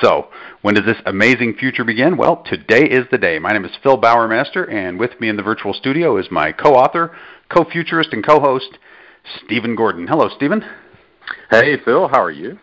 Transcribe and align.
So, 0.00 0.28
when 0.62 0.74
does 0.74 0.84
this 0.84 1.00
amazing 1.06 1.54
future 1.54 1.84
begin? 1.84 2.16
Well, 2.16 2.44
today 2.44 2.84
is 2.84 3.06
the 3.10 3.18
day. 3.18 3.38
My 3.38 3.52
name 3.52 3.64
is 3.64 3.72
Phil 3.82 3.98
Bowermaster, 3.98 4.70
and 4.72 4.98
with 4.98 5.18
me 5.20 5.28
in 5.28 5.36
the 5.36 5.42
virtual 5.42 5.72
studio 5.72 6.16
is 6.18 6.30
my 6.30 6.52
co-author, 6.52 7.16
co-futurist, 7.48 8.12
and 8.12 8.24
co-host, 8.24 8.78
Stephen 9.44 9.74
Gordon. 9.74 10.06
Hello, 10.06 10.28
Stephen. 10.28 10.64
Hey, 11.50 11.76
Phil. 11.84 12.08
How 12.08 12.22
are 12.22 12.30
you? 12.30 12.58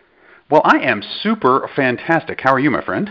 Well, 0.50 0.62
I 0.64 0.78
am 0.78 1.02
super 1.22 1.68
fantastic. 1.74 2.40
How 2.40 2.54
are 2.54 2.60
you, 2.60 2.70
my 2.70 2.84
friend? 2.84 3.10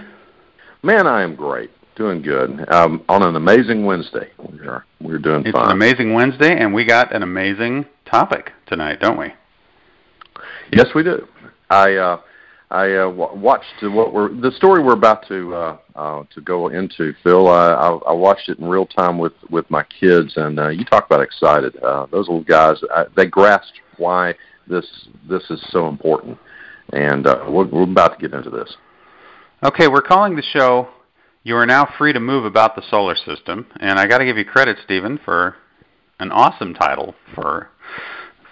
Man, 0.82 1.08
I 1.08 1.22
am 1.22 1.36
great. 1.36 1.72
Doing 1.96 2.22
good. 2.22 2.70
Um, 2.72 3.04
on 3.08 3.22
an 3.24 3.36
amazing 3.36 3.86
Wednesday. 3.86 4.32
We're, 4.38 4.84
we're 5.02 5.18
doing 5.18 5.46
it's 5.46 5.52
fine. 5.52 5.66
an 5.66 5.72
amazing 5.72 6.14
Wednesday, 6.14 6.58
and 6.58 6.74
we 6.74 6.86
got 6.86 7.14
an 7.14 7.24
amazing 7.24 7.86
topic 8.06 8.52
tonight, 8.68 9.00
don't 9.00 9.18
we? 9.18 9.34
Yes, 10.72 10.88
we 10.96 11.04
do. 11.04 11.28
I 11.70 11.96
uh, 11.96 12.22
I 12.76 12.92
uh, 12.92 13.10
w- 13.10 13.40
watched 13.40 13.84
what 13.84 14.14
we're 14.14 14.30
the 14.36 14.52
story 14.52 14.84
we're 14.84 14.94
about 14.94 15.26
to 15.30 15.56
uh, 15.56 15.78
uh, 15.96 16.24
to 16.34 16.42
go 16.42 16.68
into. 16.68 17.14
Phil, 17.24 17.48
I, 17.48 17.70
I, 17.70 17.90
I 18.10 18.12
watched 18.12 18.50
it 18.50 18.60
in 18.60 18.66
real 18.66 18.86
time 18.86 19.18
with 19.18 19.32
with 19.50 19.70
my 19.72 19.84
kids, 19.84 20.34
and 20.36 20.60
uh, 20.60 20.68
you 20.68 20.84
talk 20.84 21.06
about 21.06 21.22
excited. 21.22 21.82
Uh, 21.82 22.06
those 22.08 22.28
little 22.28 22.44
guys, 22.44 22.76
uh, 22.94 23.06
they 23.16 23.28
grasped 23.28 23.80
why 23.96 24.36
this 24.68 24.86
this 25.30 25.44
is 25.50 25.64
so 25.70 25.88
important, 25.88 26.38
and 26.92 27.26
uh, 27.28 27.46
we're, 27.48 27.66
we're 27.66 27.84
about 27.84 28.20
to 28.20 28.28
get 28.28 28.38
into 28.38 28.50
this. 28.50 28.76
Okay, 29.64 29.88
we're 29.88 30.02
calling 30.02 30.36
the 30.36 30.44
show. 30.44 30.90
You 31.44 31.56
are 31.56 31.66
now 31.66 31.88
free 31.98 32.12
to 32.12 32.20
move 32.20 32.44
about 32.44 32.76
the 32.76 32.84
solar 32.90 33.16
system, 33.16 33.68
and 33.80 33.98
I 33.98 34.06
got 34.06 34.18
to 34.18 34.26
give 34.26 34.38
you 34.38 34.44
credit, 34.44 34.80
Stephen, 34.84 35.18
for 35.24 35.56
an 36.20 36.30
awesome 36.30 36.74
title 36.74 37.16
for 37.34 37.70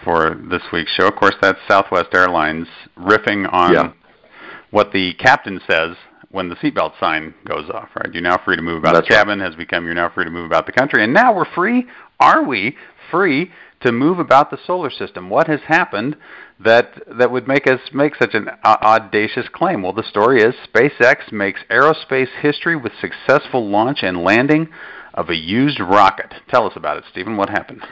for 0.05 0.35
this 0.49 0.61
week's 0.71 0.91
show. 0.91 1.07
Of 1.07 1.15
course, 1.15 1.35
that's 1.41 1.59
Southwest 1.67 2.13
Airlines 2.13 2.67
riffing 2.97 3.51
on 3.51 3.73
Yeah. 3.73 3.91
What 4.73 4.91
the 4.91 5.13
captain 5.13 5.61
says 5.69 5.95
when 6.31 6.49
the 6.49 6.55
seatbelt 6.55 6.99
sign 6.99 7.31
goes 7.45 7.69
off, 7.69 7.89
right? 7.95 8.11
You're 8.11 8.23
now 8.23 8.41
free 8.43 8.55
to 8.55 8.61
move 8.63 8.79
about 8.79 8.95
That's 8.95 9.07
the 9.07 9.13
right. 9.13 9.19
cabin 9.19 9.39
has 9.39 9.53
become 9.53 9.85
you're 9.85 9.93
now 9.93 10.09
free 10.09 10.25
to 10.25 10.31
move 10.31 10.47
about 10.47 10.65
the 10.65 10.71
country. 10.71 11.03
And 11.03 11.13
now 11.13 11.31
we're 11.31 11.45
free, 11.53 11.85
are 12.19 12.43
we, 12.43 12.75
free 13.11 13.51
to 13.81 13.91
move 13.91 14.17
about 14.17 14.49
the 14.49 14.57
solar 14.65 14.89
system? 14.89 15.29
What 15.29 15.45
has 15.45 15.59
happened 15.67 16.15
that 16.59 17.03
that 17.19 17.29
would 17.29 17.47
make 17.47 17.67
us 17.67 17.81
make 17.93 18.15
such 18.15 18.33
an 18.33 18.49
audacious 18.65 19.45
claim? 19.53 19.83
Well, 19.83 19.93
the 19.93 20.09
story 20.09 20.41
is 20.41 20.55
SpaceX 20.73 21.31
makes 21.31 21.59
aerospace 21.69 22.29
history 22.41 22.75
with 22.75 22.93
successful 22.99 23.69
launch 23.69 23.99
and 24.01 24.23
landing 24.23 24.69
of 25.13 25.29
a 25.29 25.35
used 25.35 25.79
rocket. 25.79 26.33
Tell 26.49 26.65
us 26.65 26.73
about 26.75 26.97
it, 26.97 27.03
Stephen. 27.11 27.37
What 27.37 27.49
happened? 27.49 27.83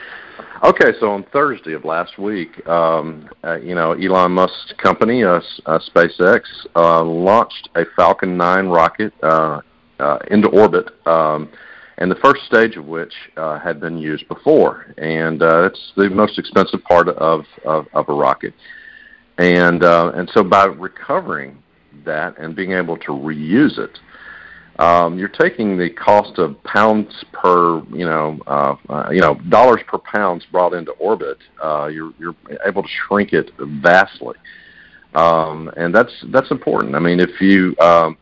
Okay, 0.63 0.93
so 0.99 1.11
on 1.11 1.23
Thursday 1.33 1.73
of 1.73 1.85
last 1.85 2.17
week, 2.17 2.65
um, 2.67 3.27
uh, 3.43 3.55
you 3.55 3.73
know, 3.73 3.93
Elon 3.93 4.31
Musk's 4.31 4.73
company, 4.77 5.23
uh, 5.23 5.41
uh, 5.65 5.79
SpaceX, 5.79 6.41
uh, 6.75 7.03
launched 7.03 7.69
a 7.75 7.83
Falcon 7.95 8.37
9 8.37 8.67
rocket 8.67 9.13
uh, 9.23 9.61
uh, 9.99 10.19
into 10.29 10.47
orbit, 10.49 10.89
um, 11.07 11.49
and 11.97 12.09
the 12.11 12.15
first 12.15 12.43
stage 12.45 12.75
of 12.75 12.85
which 12.85 13.13
uh, 13.37 13.59
had 13.59 13.79
been 13.79 13.97
used 13.97 14.27
before, 14.27 14.93
and 14.97 15.41
uh, 15.41 15.63
it's 15.63 15.93
the 15.95 16.09
most 16.09 16.37
expensive 16.39 16.83
part 16.83 17.07
of 17.09 17.45
of, 17.65 17.87
of 17.93 18.09
a 18.09 18.13
rocket, 18.13 18.53
and 19.37 19.83
uh, 19.83 20.11
and 20.15 20.29
so 20.33 20.43
by 20.43 20.65
recovering 20.65 21.61
that 22.05 22.37
and 22.37 22.55
being 22.55 22.71
able 22.71 22.97
to 22.97 23.11
reuse 23.11 23.77
it, 23.77 23.99
um, 24.79 25.17
you're 25.17 25.27
taking 25.27 25.77
the 25.77 25.89
cost 25.89 26.39
of 26.39 26.61
pounds 26.63 27.23
per, 27.31 27.83
you 27.93 28.05
know, 28.05 28.39
uh, 28.47 28.75
uh, 28.89 29.09
you 29.11 29.19
know, 29.19 29.35
dollars 29.49 29.81
per 29.87 29.97
pounds 29.97 30.45
brought 30.51 30.73
into 30.73 30.91
orbit. 30.93 31.37
Uh, 31.61 31.87
you're 31.87 32.13
you're 32.19 32.35
able 32.65 32.81
to 32.81 32.89
shrink 33.07 33.33
it 33.33 33.51
vastly, 33.59 34.35
um, 35.13 35.71
and 35.77 35.93
that's 35.93 36.13
that's 36.27 36.51
important. 36.51 36.95
I 36.95 36.99
mean, 36.99 37.19
if 37.19 37.41
you 37.41 37.75
um, 37.79 38.17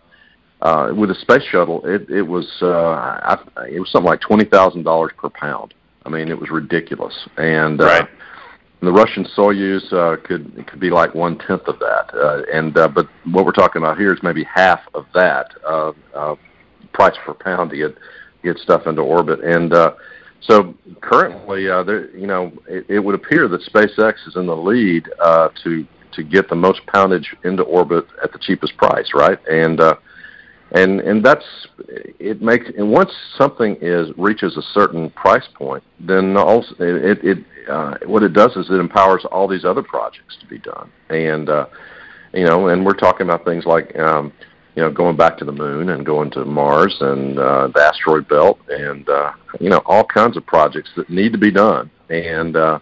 uh, 0.62 0.92
with 0.94 1.12
a 1.12 1.16
space 1.16 1.44
shuttle, 1.44 1.86
it 1.86 2.10
it 2.10 2.24
was 2.24 2.48
uh, 2.62 2.68
I, 2.68 3.38
it 3.70 3.80
was 3.80 3.90
something 3.92 4.10
like 4.10 4.22
twenty 4.22 4.46
thousand 4.46 4.84
dollars 4.84 5.12
per 5.18 5.30
pound. 5.30 5.74
I 6.06 6.10
mean, 6.10 6.30
it 6.30 6.40
was 6.40 6.50
ridiculous, 6.50 7.14
and 7.38 7.80
uh, 7.80 8.06
Right. 8.82 8.88
the 8.88 8.92
Russian 8.92 9.26
Soyuz 9.38 9.92
uh, 9.94 10.18
could 10.24 10.66
could 10.68 10.80
be 10.80 10.90
like 10.90 11.14
one 11.16 11.38
tenth 11.38 11.68
of 11.68 11.80
that, 11.80 12.14
uh, 12.14 12.44
and 12.54 12.78
uh, 12.78 12.88
but 12.88 13.08
what 13.26 13.46
we're 13.46 13.52
talking 13.52 13.82
about 13.82 13.98
here 13.98 14.14
is 14.14 14.20
maybe 14.24 14.44
half 14.44 14.82
of 14.94 15.06
that 15.14 15.52
uh, 15.68 15.92
uh, 16.16 16.36
price 16.94 17.16
per 17.26 17.34
pound 17.34 17.72
to 17.72 17.78
get 17.78 17.98
get 18.44 18.58
stuff 18.58 18.88
into 18.88 19.02
orbit. 19.02 19.42
And 19.44 19.74
uh, 19.74 19.94
so 20.42 20.74
currently, 21.02 21.70
uh, 21.70 21.84
there, 21.84 22.10
you 22.16 22.28
know, 22.28 22.52
it, 22.68 22.86
it 22.90 23.00
would 23.00 23.16
appear 23.16 23.48
that 23.48 23.62
SpaceX 23.62 24.28
is 24.28 24.36
in 24.36 24.46
the 24.46 24.56
lead 24.56 25.10
uh, 25.22 25.50
to 25.64 25.86
to 26.14 26.24
get 26.24 26.50
the 26.50 26.56
most 26.56 26.82
poundage 26.88 27.36
into 27.44 27.64
orbit 27.64 28.06
at 28.24 28.32
the 28.32 28.40
cheapest 28.40 28.76
price, 28.78 29.12
right? 29.14 29.40
And 29.48 29.80
uh, 29.80 29.96
and 30.72 31.00
and 31.00 31.24
that's 31.26 31.46
it 32.20 32.42
makes 32.42 32.68
and 32.78 32.92
once 32.92 33.12
something 33.38 33.78
is 33.82 34.10
reaches 34.18 34.56
a 34.58 34.62
certain 34.74 35.10
price 35.12 35.48
point, 35.56 35.84
then 36.00 36.38
also 36.38 36.76
it 36.80 37.24
it 37.24 37.38
uh, 37.70 37.96
what 38.06 38.24
it 38.24 38.34
does 38.34 38.56
is 38.56 38.70
it 38.70 38.76
empowers 38.76 39.26
all 39.32 39.48
these 39.48 39.66
other 39.66 39.84
projects 39.84 40.38
to 40.40 40.46
be 40.48 40.60
done, 40.60 40.92
and 41.10 41.50
uh, 41.50 41.66
you 42.34 42.46
know, 42.46 42.68
and 42.68 42.86
we're 42.86 42.94
talking 42.94 43.28
about 43.28 43.46
things 43.46 43.66
like 43.66 43.98
um, 43.98 44.32
you 44.76 44.82
know 44.82 44.92
going 44.92 45.18
back 45.18 45.38
to 45.38 45.46
the 45.46 45.52
moon 45.52 45.90
and 45.90 46.06
going 46.06 46.30
to 46.32 46.46
Mars 46.46 46.96
and 47.02 47.40
uh, 47.40 47.68
the 47.74 47.82
asteroid 47.82 48.28
belt, 48.28 48.60
and 48.70 49.10
uh, 49.10 49.32
you 49.60 49.70
know 49.70 49.82
all 49.86 50.04
kinds 50.04 50.38
of 50.38 50.46
projects 50.46 50.90
that 50.96 51.10
need 51.10 51.32
to 51.32 51.40
be 51.40 51.52
done, 51.52 51.90
and 52.10 52.56
uh, 52.56 52.80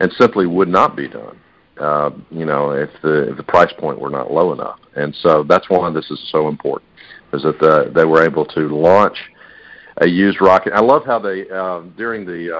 and 0.00 0.12
simply 0.18 0.46
would 0.46 0.68
not 0.68 0.96
be 0.96 1.08
done. 1.08 1.38
Uh, 1.78 2.10
you 2.30 2.46
know, 2.46 2.70
if 2.70 2.90
the 3.02 3.30
if 3.30 3.36
the 3.36 3.42
price 3.42 3.72
point 3.78 3.98
were 3.98 4.10
not 4.10 4.32
low 4.32 4.52
enough, 4.52 4.78
and 4.94 5.14
so 5.16 5.42
that's 5.42 5.68
why 5.68 5.90
this 5.90 6.10
is 6.10 6.18
so 6.32 6.48
important, 6.48 6.90
is 7.34 7.42
that 7.42 7.58
the, 7.60 7.92
they 7.94 8.04
were 8.04 8.24
able 8.24 8.46
to 8.46 8.60
launch 8.60 9.16
a 9.98 10.08
used 10.08 10.40
rocket. 10.40 10.72
I 10.72 10.80
love 10.80 11.04
how 11.04 11.18
they 11.18 11.48
uh, 11.50 11.80
during 11.96 12.24
the 12.24 12.58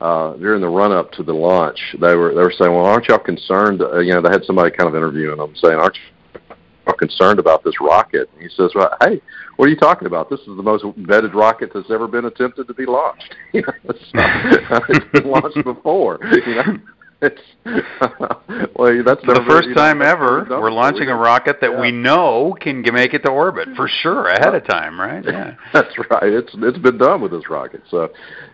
uh, 0.00 0.04
uh, 0.04 0.36
during 0.36 0.60
the 0.60 0.68
run 0.68 0.92
up 0.92 1.12
to 1.12 1.22
the 1.22 1.32
launch, 1.32 1.78
they 2.00 2.14
were 2.14 2.34
they 2.34 2.40
were 2.40 2.54
saying, 2.56 2.72
"Well, 2.72 2.86
aren't 2.86 3.08
y'all 3.08 3.18
concerned?" 3.18 3.82
Uh, 3.82 3.98
you 3.98 4.14
know, 4.14 4.22
they 4.22 4.30
had 4.30 4.44
somebody 4.44 4.70
kind 4.70 4.88
of 4.88 4.96
interviewing 4.96 5.38
them, 5.38 5.54
saying, 5.56 5.74
"Aren't 5.78 5.96
you 5.96 6.94
concerned 6.94 7.38
about 7.38 7.64
this 7.64 7.74
rocket?" 7.80 8.30
And 8.32 8.42
he 8.42 8.48
says, 8.48 8.70
"Well, 8.74 8.96
hey, 9.02 9.20
what 9.56 9.66
are 9.66 9.70
you 9.70 9.76
talking 9.76 10.06
about? 10.06 10.30
This 10.30 10.40
is 10.40 10.56
the 10.56 10.62
most 10.62 10.84
vetted 10.84 11.34
rocket 11.34 11.70
that's 11.74 11.90
ever 11.90 12.08
been 12.08 12.24
attempted 12.24 12.66
to 12.66 12.74
be 12.74 12.86
launched. 12.86 13.34
It's 13.52 15.12
been 15.12 15.30
launched 15.30 15.62
before. 15.64 16.18
You 16.22 16.54
know." 16.54 16.78
It's 17.20 17.40
well, 17.64 19.02
that's 19.04 19.20
the 19.22 19.34
never- 19.34 19.44
first 19.44 19.68
you 19.68 19.74
know, 19.74 19.82
time 19.82 20.02
ever, 20.02 20.46
we're 20.50 20.70
launching 20.70 21.08
a 21.08 21.16
rocket 21.16 21.60
that 21.60 21.72
yeah. 21.72 21.80
we 21.80 21.90
know 21.90 22.56
can 22.60 22.82
make 22.92 23.12
it 23.12 23.24
to 23.24 23.30
orbit 23.30 23.68
for 23.74 23.88
sure 24.02 24.28
ahead 24.28 24.54
of 24.54 24.64
time, 24.66 25.00
right? 25.00 25.24
Yeah. 25.24 25.54
That's 25.72 25.92
right. 26.10 26.22
It's 26.32 26.50
it's 26.54 26.78
been 26.78 26.98
done 26.98 27.20
with 27.20 27.32
this 27.32 27.50
rocket. 27.50 27.82
So, 27.90 28.10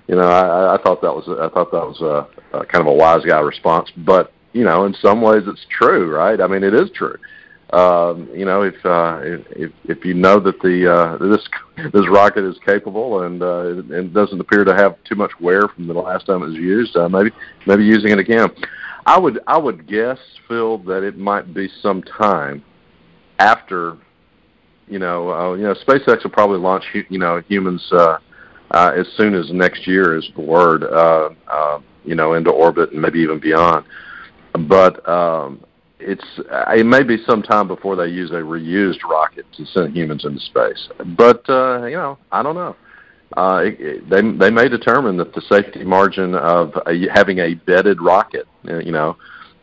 you 0.09 0.17
know, 0.17 0.23
I, 0.23 0.77
I 0.77 0.83
thought 0.83 1.03
that 1.03 1.13
was 1.13 1.29
I 1.29 1.53
thought 1.53 1.71
that 1.73 1.87
was 1.87 2.01
a, 2.01 2.57
a 2.59 2.65
kind 2.67 2.81
of 2.81 2.87
a 2.87 2.95
wise 2.95 3.25
guy 3.25 3.41
response. 3.41 3.91
But 3.99 4.33
you 4.55 4.65
know, 4.65 4.87
in 4.87 4.95
some 4.95 5.21
ways, 5.21 5.43
it's 5.47 5.67
true, 5.69 6.15
right? 6.15 6.41
I 6.41 6.47
mean, 6.47 6.65
it 6.65 6.75
is 6.75 6.91
true. 6.95 7.19
Um, 7.73 8.29
you 8.33 8.45
know, 8.45 8.63
if 8.63 8.75
uh, 8.85 9.21
if 9.23 9.73
if 9.85 10.05
you 10.05 10.15
know 10.15 10.39
that 10.41 10.61
the 10.61 10.93
uh, 10.93 11.17
this 11.19 11.49
this 11.93 12.09
rocket 12.09 12.45
is 12.45 12.57
capable 12.65 13.23
and 13.23 13.43
uh, 13.43 13.95
it, 13.95 14.13
doesn't 14.13 14.41
appear 14.41 14.65
to 14.65 14.75
have 14.75 14.97
too 15.05 15.15
much 15.15 15.33
wear 15.41 15.69
from 15.69 15.87
the 15.87 15.95
last 15.95 16.27
time 16.27 16.43
it 16.43 16.47
was 16.47 16.55
used, 16.55 16.97
uh, 16.97 17.09
maybe 17.09 17.31
maybe 17.67 17.85
using 17.85 18.13
it 18.13 18.19
again. 18.19 18.49
I 19.07 19.19
would 19.19 19.41
I 19.47 19.59
would 19.59 19.87
guess, 19.87 20.19
Phil, 20.47 20.79
that 20.79 21.03
it 21.03 21.17
might 21.17 21.53
be 21.53 21.69
some 21.83 22.03
time 22.03 22.63
after 23.39 23.97
you 24.89 24.99
know, 24.99 25.31
uh, 25.31 25.55
you 25.55 25.63
know, 25.63 25.75
SpaceX 25.75 26.25
will 26.25 26.31
probably 26.31 26.59
launch, 26.59 26.85
you 27.09 27.19
know, 27.19 27.41
humans 27.49 27.87
uh, 27.93 28.19
uh, 28.71 28.93
as 28.97 29.07
soon 29.17 29.35
as 29.35 29.51
next 29.53 29.87
year 29.87 30.17
is 30.17 30.29
the 30.35 30.43
word, 30.43 30.85
uh, 30.85 31.31
uh, 31.49 31.81
you 32.05 32.15
know, 32.15 32.35
into 32.35 32.51
orbit 32.51 32.93
and 32.93 33.01
maybe 33.01 33.21
even 33.21 33.39
beyond. 33.39 33.87
But 34.53 35.07
um, 35.09 35.65
it's 36.05 36.25
uh, 36.51 36.73
it 36.77 36.87
may 36.87 37.03
be 37.03 37.17
some 37.27 37.43
time 37.43 37.67
before 37.67 37.97
they 37.97 38.07
use 38.07 38.31
a 38.31 38.35
reused 38.35 39.03
rocket 39.09 39.47
to 39.57 39.65
send 39.67 39.97
humans 39.97 40.25
into 40.25 40.41
space. 40.41 40.89
But 41.17 41.49
uh, 41.49 41.87
you 41.87 41.97
know, 41.97 42.19
I 42.31 42.43
don't 42.43 42.55
know. 42.55 42.77
Uh, 43.37 43.63
it, 43.65 43.81
it, 43.81 44.11
they 44.11 44.21
they 44.39 44.51
may 44.51 44.69
determine 44.69 45.17
that 45.17 45.35
the 45.35 45.41
safety 45.43 45.85
margin 45.85 46.35
of 46.35 46.75
a, 46.87 47.09
having 47.13 47.39
a 47.39 47.55
bedded 47.55 48.01
rocket, 48.01 48.47
uh, 48.69 48.79
you 48.79 48.93
know, 48.93 49.17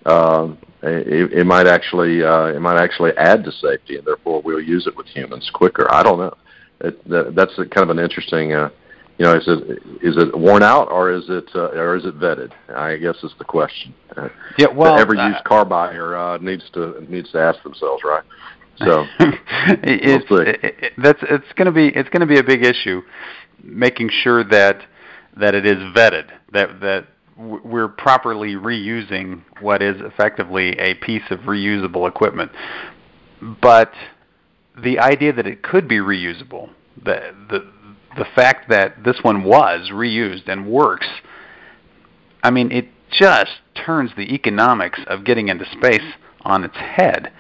um, 0.06 0.58
it, 0.82 1.32
it 1.34 1.46
might 1.46 1.68
actually 1.68 2.24
uh, 2.24 2.48
it 2.48 2.60
might 2.60 2.82
actually 2.82 3.12
add 3.18 3.44
to 3.44 3.52
safety, 3.52 3.98
and 3.98 4.06
therefore 4.06 4.42
we'll 4.42 4.62
use 4.62 4.88
it 4.88 4.98
with 4.98 5.08
humans 5.08 5.50
quicker. 5.54 5.88
I 5.94 6.04
don't 6.04 6.20
know. 6.20 6.36
It, 6.82 7.08
that, 7.10 7.36
that's 7.36 7.58
a, 7.60 7.66
kind 7.66 7.90
of 7.90 7.96
an 7.96 8.00
interesting 8.00 8.54
uh, 8.54 8.70
you 9.18 9.26
know, 9.26 9.36
is 9.36 9.44
it 9.48 9.84
is 10.02 10.18
it 10.18 10.38
worn 10.38 10.64
out 10.64 10.92
or 10.92 11.12
is 11.12 11.26
it 11.28 11.50
uh, 11.54 11.70
or 11.70 11.96
is 11.96 12.06
it 12.06 12.20
vetted? 12.20 12.52
I 12.70 12.98
guess 12.98 13.16
is 13.24 13.34
the 13.38 13.46
question. 13.46 13.94
Yeah, 14.58 14.68
well, 14.74 14.98
every 14.98 15.20
uh, 15.20 15.30
used 15.30 15.44
car 15.44 15.66
buyer 15.66 16.16
uh, 16.16 16.38
needs 16.38 16.64
to 16.74 17.06
needs 17.08 17.32
to 17.32 17.40
ask 17.40 17.62
themselves, 17.64 18.04
right? 18.04 18.24
So 18.84 19.06
it's 19.20 20.28
we'll 20.28 20.40
it, 20.40 20.60
it, 20.64 20.94
that's 20.98 21.20
it's 21.22 21.46
going 21.56 21.68
to 21.68 21.72
be 21.72 21.90
it's 21.90 22.10
going 22.10 22.22
to 22.22 22.26
be 22.26 22.40
a 22.40 22.44
big 22.44 22.66
issue, 22.66 23.04
making 23.62 24.10
sure 24.24 24.44
that 24.46 24.82
that 25.38 25.54
it 25.54 25.68
is 25.68 25.78
vetted 25.96 26.32
that 26.54 26.80
that 26.80 27.06
we're 27.38 27.90
properly 27.90 28.56
reusing 28.56 29.44
what 29.60 29.84
is 29.84 29.98
effectively 30.02 30.72
a 30.80 30.96
piece 30.96 31.24
of 31.30 31.40
reusable 31.42 32.08
equipment. 32.08 32.52
But 33.62 33.92
the 34.82 35.00
idea 35.00 35.34
that 35.34 35.46
it 35.46 35.62
could 35.62 35.88
be 35.88 35.98
reusable, 35.98 36.70
the 37.04 37.36
the 37.50 37.72
the 38.18 38.26
fact 38.36 38.70
that 38.70 39.04
this 39.04 39.18
one 39.22 39.44
was 39.44 39.90
reused 39.92 40.48
and 40.48 40.68
works, 40.68 41.08
I 42.44 42.52
mean, 42.52 42.72
it 42.72 42.88
just 43.12 43.52
turns 43.76 44.12
the 44.16 44.34
economics 44.34 45.00
of 45.08 45.24
getting 45.24 45.50
into 45.50 45.66
space 45.72 46.14
on 46.42 46.64
its 46.64 46.76
head. 46.76 47.32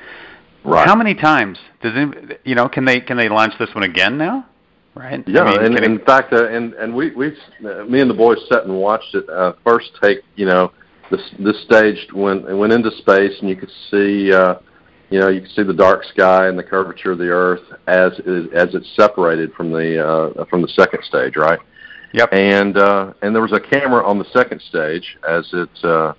Right. 0.63 0.87
How 0.87 0.95
many 0.95 1.15
times 1.15 1.57
does 1.81 1.93
it, 1.95 2.41
you 2.43 2.55
know? 2.55 2.69
Can 2.69 2.85
they 2.85 2.99
can 2.99 3.17
they 3.17 3.29
launch 3.29 3.53
this 3.57 3.69
one 3.73 3.83
again 3.83 4.17
now? 4.17 4.45
Right. 4.93 5.23
Yeah, 5.27 5.43
I 5.43 5.63
mean, 5.63 5.77
and 5.77 5.85
in 5.85 5.99
fact, 5.99 6.33
uh, 6.33 6.47
and 6.47 6.73
and 6.73 6.93
we 6.93 7.11
we 7.15 7.27
uh, 7.65 7.85
me 7.85 8.01
and 8.01 8.09
the 8.09 8.13
boys 8.13 8.37
sat 8.47 8.65
and 8.65 8.77
watched 8.77 9.15
it 9.15 9.27
uh, 9.29 9.53
first 9.63 9.89
take. 10.03 10.19
You 10.35 10.45
know, 10.45 10.71
this 11.09 11.21
this 11.39 11.63
stage 11.63 12.07
went 12.13 12.45
it 12.47 12.53
went 12.53 12.73
into 12.73 12.91
space, 12.97 13.33
and 13.39 13.49
you 13.49 13.55
could 13.55 13.71
see. 13.89 14.31
Uh, 14.31 14.55
you 15.11 15.19
know, 15.19 15.27
you 15.27 15.41
can 15.41 15.49
see 15.51 15.63
the 15.63 15.73
dark 15.73 16.05
sky 16.05 16.47
and 16.47 16.57
the 16.57 16.63
curvature 16.63 17.11
of 17.11 17.17
the 17.17 17.27
Earth 17.27 17.61
as 17.85 18.13
as 18.55 18.73
it's 18.73 18.87
separated 18.95 19.53
from 19.53 19.71
the 19.71 20.03
uh, 20.03 20.45
from 20.45 20.61
the 20.61 20.69
second 20.69 21.03
stage, 21.03 21.35
right? 21.35 21.59
Yep. 22.13 22.29
And 22.31 22.77
uh, 22.77 23.13
and 23.21 23.35
there 23.35 23.41
was 23.41 23.51
a 23.51 23.59
camera 23.59 24.05
on 24.05 24.17
the 24.17 24.29
second 24.33 24.61
stage 24.61 25.17
as 25.27 25.47
it 25.53 25.69
uh, 25.83 26.13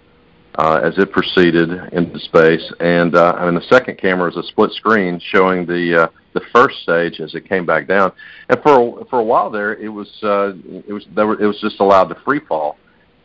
uh, 0.59 0.81
as 0.85 0.99
it 0.99 1.11
proceeded 1.11 1.71
into 1.93 2.19
space, 2.21 2.71
and 2.81 3.15
uh, 3.15 3.33
I 3.39 3.47
mean 3.47 3.55
the 3.55 3.67
second 3.69 3.97
camera 3.97 4.31
is 4.31 4.37
a 4.37 4.43
split 4.43 4.73
screen 4.73 5.19
showing 5.19 5.65
the 5.65 6.03
uh, 6.03 6.09
the 6.35 6.43
first 6.55 6.83
stage 6.83 7.19
as 7.21 7.35
it 7.35 7.49
came 7.49 7.65
back 7.65 7.89
down. 7.89 8.13
And 8.51 8.61
for 8.63 9.01
a, 9.01 9.05
for 9.07 9.21
a 9.21 9.25
while 9.25 9.49
there, 9.49 9.75
it 9.75 9.89
was 9.89 10.09
uh, 10.23 10.53
it 10.87 10.93
was 10.93 11.07
there 11.15 11.27
were, 11.27 11.41
it 11.41 11.47
was 11.47 11.59
just 11.63 11.81
allowed 11.81 12.09
to 12.09 12.15
free 12.27 12.41
fall 12.41 12.77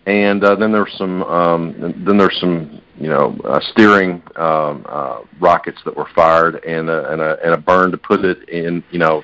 and 0.07 0.41
uh, 0.43 0.55
then 0.55 0.71
there's 0.71 0.93
some 0.97 1.21
um, 1.23 1.93
then 2.05 2.17
there's 2.17 2.39
some 2.39 2.81
you 2.97 3.09
know 3.09 3.37
uh, 3.43 3.59
steering 3.71 4.23
um, 4.37 4.85
uh, 4.89 5.19
rockets 5.39 5.79
that 5.85 5.95
were 5.95 6.07
fired 6.15 6.63
and 6.63 6.89
a, 6.89 7.11
and 7.11 7.21
a 7.21 7.37
and 7.43 7.53
a 7.53 7.57
burn 7.57 7.91
to 7.91 7.97
put 7.97 8.23
it 8.23 8.47
in 8.49 8.83
you 8.89 8.99
know 8.99 9.21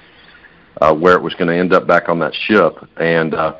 uh, 0.81 0.93
where 0.93 1.15
it 1.15 1.21
was 1.21 1.33
going 1.35 1.47
to 1.47 1.55
end 1.55 1.73
up 1.73 1.87
back 1.87 2.09
on 2.09 2.19
that 2.19 2.33
ship 2.35 2.75
and 2.97 3.33
uh, 3.33 3.57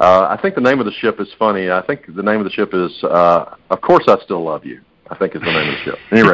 uh, 0.00 0.28
I 0.30 0.38
think 0.40 0.54
the 0.54 0.60
name 0.60 0.80
of 0.80 0.86
the 0.86 0.92
ship 0.92 1.20
is 1.20 1.28
funny. 1.38 1.70
I 1.70 1.84
think 1.84 2.14
the 2.14 2.22
name 2.22 2.38
of 2.38 2.44
the 2.44 2.50
ship 2.50 2.70
is 2.74 2.92
uh, 3.04 3.56
of 3.70 3.80
course 3.80 4.04
I 4.06 4.18
still 4.22 4.44
love 4.44 4.64
you. 4.64 4.82
I 5.10 5.16
think 5.16 5.34
is 5.34 5.40
the 5.40 5.46
name 5.46 5.68
of 5.68 5.74
the 5.74 5.82
ship. 5.84 5.98
At 6.12 6.18
any 6.18 6.28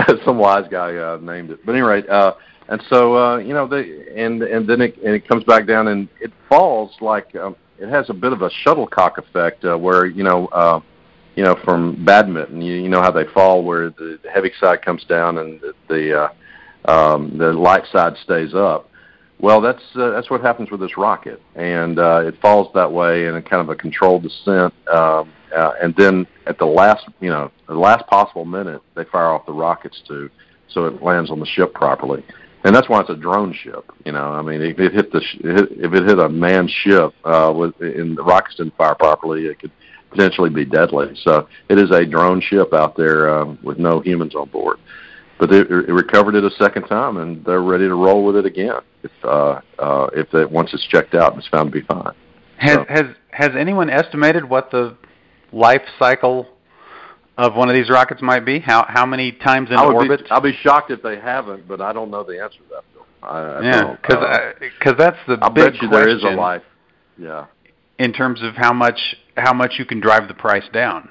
rate, 0.00 0.24
some 0.24 0.38
wise 0.38 0.66
guy 0.70 0.96
uh, 0.96 1.18
named 1.22 1.50
it. 1.50 1.64
But 1.64 1.72
at 1.72 1.78
any 1.78 1.86
rate, 1.86 2.08
uh, 2.08 2.34
and 2.68 2.82
so 2.88 3.16
uh, 3.16 3.36
you 3.36 3.54
know, 3.54 3.68
they 3.68 4.08
and 4.16 4.42
and 4.42 4.68
then 4.68 4.80
it 4.80 4.96
and 4.96 5.14
it 5.14 5.28
comes 5.28 5.44
back 5.44 5.66
down 5.66 5.88
and 5.88 6.08
it 6.20 6.32
falls 6.48 6.90
like 7.00 7.34
um, 7.36 7.54
it 7.82 7.88
has 7.88 8.08
a 8.08 8.14
bit 8.14 8.32
of 8.32 8.42
a 8.42 8.50
shuttlecock 8.50 9.18
effect 9.18 9.64
uh, 9.64 9.76
where 9.76 10.06
you 10.06 10.22
know 10.22 10.46
uh, 10.46 10.80
you 11.34 11.42
know 11.42 11.56
from 11.64 12.04
badminton 12.04 12.62
you, 12.62 12.76
you 12.76 12.88
know 12.88 13.02
how 13.02 13.10
they 13.10 13.24
fall 13.34 13.64
where 13.64 13.90
the 13.90 14.18
heavy 14.32 14.52
side 14.60 14.82
comes 14.82 15.04
down 15.04 15.38
and 15.38 15.60
the 15.60 15.74
the, 15.88 16.22
uh, 16.22 16.90
um, 16.90 17.36
the 17.36 17.52
light 17.52 17.84
side 17.92 18.16
stays 18.22 18.54
up. 18.54 18.88
Well, 19.40 19.60
that's 19.60 19.82
uh, 19.96 20.10
that's 20.10 20.30
what 20.30 20.40
happens 20.40 20.70
with 20.70 20.80
this 20.80 20.96
rocket, 20.96 21.42
and 21.56 21.98
uh, 21.98 22.22
it 22.24 22.40
falls 22.40 22.72
that 22.74 22.90
way 22.90 23.26
in 23.26 23.34
a 23.34 23.42
kind 23.42 23.60
of 23.60 23.68
a 23.68 23.74
controlled 23.74 24.22
descent, 24.22 24.72
um, 24.88 25.32
uh, 25.54 25.72
and 25.82 25.94
then 25.96 26.28
at 26.46 26.58
the 26.58 26.66
last 26.66 27.06
you 27.20 27.30
know 27.30 27.50
the 27.66 27.74
last 27.74 28.06
possible 28.06 28.44
minute 28.44 28.80
they 28.94 29.04
fire 29.04 29.26
off 29.26 29.44
the 29.46 29.52
rockets 29.52 30.00
to 30.06 30.30
so 30.68 30.86
it 30.86 31.02
lands 31.02 31.30
on 31.30 31.40
the 31.40 31.46
ship 31.46 31.74
properly 31.74 32.22
and 32.64 32.74
that's 32.74 32.88
why 32.88 33.00
it's 33.00 33.10
a 33.10 33.16
drone 33.16 33.52
ship. 33.52 33.90
You 34.04 34.12
know, 34.12 34.32
I 34.32 34.42
mean, 34.42 34.62
if 34.62 34.78
it 34.78 34.92
hit 34.92 35.12
the 35.12 35.20
sh- 35.20 35.38
if 35.40 35.92
it 35.92 36.04
hit 36.04 36.18
a 36.18 36.28
manned 36.28 36.70
ship 36.70 37.12
uh, 37.24 37.52
with 37.54 37.74
and 37.80 38.16
the 38.16 38.22
rockets 38.22 38.56
didn't 38.56 38.76
fire 38.76 38.94
properly, 38.94 39.46
it 39.46 39.58
could 39.58 39.72
potentially 40.10 40.50
be 40.50 40.64
deadly. 40.64 41.16
So 41.22 41.48
it 41.68 41.78
is 41.78 41.90
a 41.90 42.04
drone 42.04 42.40
ship 42.40 42.72
out 42.72 42.96
there 42.96 43.34
um, 43.34 43.58
with 43.62 43.78
no 43.78 44.00
humans 44.00 44.34
on 44.34 44.48
board. 44.48 44.78
But 45.38 45.50
they, 45.50 45.58
it 45.58 45.90
recovered 45.90 46.36
it 46.36 46.44
a 46.44 46.50
second 46.52 46.84
time, 46.84 47.16
and 47.16 47.44
they're 47.44 47.62
ready 47.62 47.88
to 47.88 47.94
roll 47.94 48.24
with 48.24 48.36
it 48.36 48.46
again 48.46 48.80
if 49.02 49.10
uh, 49.24 49.60
uh, 49.78 50.08
if 50.14 50.32
it 50.34 50.48
once 50.50 50.72
it's 50.72 50.86
checked 50.86 51.14
out 51.14 51.32
and 51.32 51.40
it's 51.40 51.48
found 51.48 51.72
to 51.72 51.80
be 51.80 51.84
fine. 51.86 52.12
Has 52.58 52.76
so. 52.76 52.84
has 52.88 53.06
has 53.30 53.50
anyone 53.58 53.90
estimated 53.90 54.48
what 54.48 54.70
the 54.70 54.96
life 55.52 55.82
cycle 55.98 56.46
of 57.38 57.54
one 57.54 57.68
of 57.68 57.74
these 57.74 57.88
rockets 57.88 58.22
might 58.22 58.44
be? 58.44 58.60
How 58.60 58.84
how 58.88 59.06
many 59.06 59.32
times 59.32 59.70
in 59.70 59.78
orbit? 59.78 60.24
Be, 60.24 60.30
I'll 60.30 60.40
be 60.40 60.56
shocked 60.62 60.90
if 60.90 61.02
they 61.02 61.16
haven't, 61.16 61.66
but 61.66 61.80
I 61.80 61.92
don't 61.92 62.10
know 62.10 62.24
the 62.24 62.42
answer 62.42 62.58
to 62.58 62.64
that. 62.70 62.84
Phil. 62.92 63.06
I, 63.22 63.38
I 63.38 63.62
yeah, 63.62 63.96
because 64.00 64.54
because 64.60 64.94
that's 64.98 65.18
the 65.26 65.38
I'll 65.40 65.50
big 65.50 65.72
bet 65.72 65.82
you 65.82 65.88
question. 65.88 65.90
there 65.90 66.08
is 66.08 66.22
a 66.24 66.28
life. 66.28 66.62
Yeah. 67.18 67.46
In 67.98 68.12
terms 68.12 68.42
of 68.42 68.54
how 68.56 68.72
much 68.72 69.16
how 69.36 69.52
much 69.52 69.74
you 69.78 69.84
can 69.84 70.00
drive 70.00 70.28
the 70.28 70.34
price 70.34 70.68
down. 70.72 71.10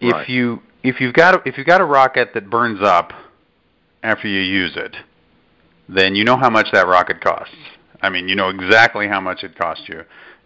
Right. 0.00 0.22
If 0.22 0.28
you 0.28 0.62
if 0.82 1.00
you've 1.00 1.14
got 1.14 1.34
a, 1.34 1.48
if 1.48 1.58
you've 1.58 1.66
got 1.66 1.80
a 1.80 1.84
rocket 1.84 2.30
that 2.34 2.50
burns 2.50 2.80
up 2.82 3.12
after 4.02 4.26
you 4.26 4.40
use 4.40 4.72
it, 4.76 4.96
then 5.88 6.14
you 6.14 6.24
know 6.24 6.36
how 6.36 6.50
much 6.50 6.68
that 6.72 6.86
rocket 6.86 7.20
costs. 7.20 7.54
I 8.00 8.08
mean, 8.08 8.28
you 8.28 8.34
know 8.34 8.48
exactly 8.48 9.06
how 9.06 9.20
much 9.20 9.44
it 9.44 9.56
costs 9.56 9.84
you 9.88 10.02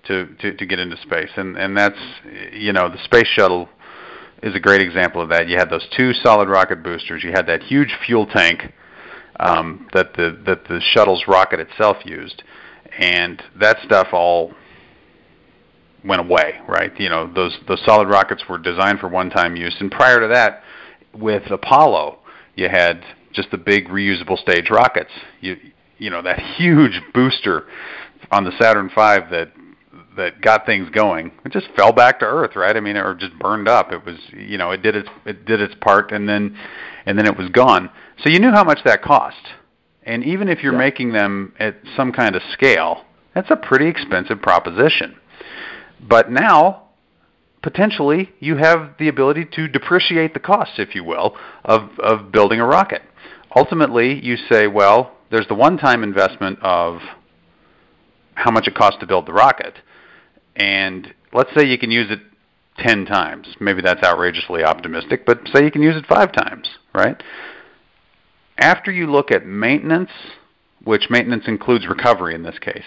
to, 0.06 0.26
to, 0.40 0.52
to 0.54 0.66
get 0.66 0.78
into 0.78 0.96
space, 0.98 1.30
and 1.36 1.56
and 1.56 1.76
that's 1.76 1.98
you 2.52 2.72
know 2.72 2.88
the 2.88 3.02
space 3.04 3.28
shuttle 3.28 3.68
is 4.42 4.54
a 4.54 4.60
great 4.60 4.82
example 4.82 5.20
of 5.20 5.28
that. 5.30 5.48
You 5.48 5.56
had 5.56 5.70
those 5.70 5.86
two 5.96 6.12
solid 6.12 6.48
rocket 6.48 6.82
boosters. 6.82 7.24
You 7.24 7.32
had 7.32 7.46
that 7.46 7.62
huge 7.62 7.96
fuel 8.04 8.26
tank 8.26 8.72
um, 9.40 9.88
that 9.92 10.14
the 10.14 10.38
that 10.46 10.66
the 10.68 10.80
shuttle's 10.80 11.24
rocket 11.26 11.60
itself 11.60 11.98
used, 12.04 12.42
and 12.98 13.42
that 13.58 13.78
stuff 13.84 14.08
all 14.12 14.52
went 16.04 16.20
away. 16.20 16.60
Right? 16.68 16.98
You 16.98 17.08
know, 17.08 17.32
those 17.32 17.56
those 17.66 17.82
solid 17.84 18.08
rockets 18.08 18.44
were 18.48 18.58
designed 18.58 19.00
for 19.00 19.08
one-time 19.08 19.56
use. 19.56 19.76
And 19.80 19.90
prior 19.90 20.20
to 20.20 20.28
that, 20.28 20.62
with 21.14 21.50
Apollo, 21.50 22.18
you 22.54 22.68
had 22.68 23.04
just 23.32 23.50
the 23.50 23.58
big 23.58 23.88
reusable 23.88 24.38
stage 24.38 24.70
rockets. 24.70 25.10
You 25.40 25.56
you 25.98 26.10
know 26.10 26.22
that 26.22 26.38
huge 26.56 27.00
booster 27.14 27.66
on 28.30 28.44
the 28.44 28.52
Saturn 28.58 28.88
V 28.88 28.94
that 28.94 29.52
that 30.16 30.40
got 30.40 30.66
things 30.66 30.88
going. 30.90 31.32
It 31.44 31.52
just 31.52 31.68
fell 31.76 31.92
back 31.92 32.20
to 32.20 32.26
earth, 32.26 32.56
right? 32.56 32.76
I 32.76 32.80
mean, 32.80 32.96
or 32.96 33.14
just 33.14 33.38
burned 33.38 33.68
up. 33.68 33.92
It 33.92 34.04
was, 34.04 34.16
you 34.32 34.58
know, 34.58 34.70
it 34.70 34.82
did 34.82 34.96
its 34.96 35.08
it 35.24 35.44
did 35.44 35.60
its 35.60 35.74
part, 35.80 36.12
and 36.12 36.28
then 36.28 36.56
and 37.04 37.18
then 37.18 37.26
it 37.26 37.36
was 37.36 37.48
gone. 37.50 37.90
So 38.22 38.30
you 38.30 38.38
knew 38.38 38.50
how 38.50 38.64
much 38.64 38.80
that 38.84 39.02
cost. 39.02 39.46
And 40.02 40.24
even 40.24 40.48
if 40.48 40.62
you're 40.62 40.72
yeah. 40.72 40.78
making 40.78 41.12
them 41.12 41.52
at 41.58 41.76
some 41.96 42.12
kind 42.12 42.36
of 42.36 42.42
scale, 42.52 43.04
that's 43.34 43.50
a 43.50 43.56
pretty 43.56 43.88
expensive 43.88 44.40
proposition. 44.40 45.16
But 46.00 46.30
now, 46.30 46.84
potentially, 47.62 48.30
you 48.38 48.56
have 48.56 48.94
the 48.98 49.08
ability 49.08 49.46
to 49.56 49.66
depreciate 49.66 50.32
the 50.32 50.40
costs, 50.40 50.74
if 50.78 50.94
you 50.94 51.02
will, 51.02 51.36
of, 51.64 51.90
of 51.98 52.30
building 52.30 52.60
a 52.60 52.66
rocket. 52.66 53.02
Ultimately, 53.54 54.24
you 54.24 54.36
say, 54.36 54.68
well, 54.68 55.16
there's 55.30 55.48
the 55.48 55.54
one 55.54 55.76
time 55.76 56.04
investment 56.04 56.60
of 56.62 57.00
how 58.34 58.52
much 58.52 58.68
it 58.68 58.74
costs 58.74 59.00
to 59.00 59.06
build 59.06 59.26
the 59.26 59.32
rocket 59.32 59.74
and 60.56 61.14
let's 61.32 61.50
say 61.56 61.66
you 61.66 61.78
can 61.78 61.90
use 61.90 62.10
it 62.10 62.20
10 62.78 63.06
times. 63.06 63.48
Maybe 63.60 63.82
that's 63.82 64.02
outrageously 64.02 64.64
optimistic, 64.64 65.24
but 65.24 65.40
say 65.54 65.64
you 65.64 65.70
can 65.70 65.82
use 65.82 65.96
it 65.96 66.06
5 66.06 66.32
times, 66.32 66.68
right? 66.94 67.22
After 68.58 68.90
you 68.90 69.10
look 69.10 69.30
at 69.30 69.46
maintenance, 69.46 70.10
which 70.84 71.08
maintenance 71.10 71.44
includes 71.46 71.86
recovery 71.86 72.34
in 72.34 72.42
this 72.42 72.58
case, 72.58 72.84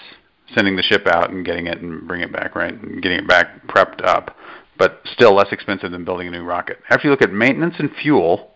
sending 0.55 0.75
the 0.75 0.83
ship 0.83 1.05
out 1.07 1.29
and 1.29 1.45
getting 1.45 1.67
it 1.67 1.81
and 1.81 2.07
bringing 2.07 2.29
it 2.29 2.33
back, 2.33 2.55
right? 2.55 2.73
And 2.73 3.01
getting 3.01 3.19
it 3.19 3.27
back 3.27 3.67
prepped 3.67 4.03
up, 4.03 4.35
but 4.77 5.01
still 5.05 5.35
less 5.35 5.51
expensive 5.51 5.91
than 5.91 6.05
building 6.05 6.27
a 6.27 6.31
new 6.31 6.43
rocket. 6.43 6.79
After 6.89 7.07
you 7.07 7.11
look 7.11 7.21
at 7.21 7.31
maintenance 7.31 7.75
and 7.77 7.91
fuel, 8.01 8.51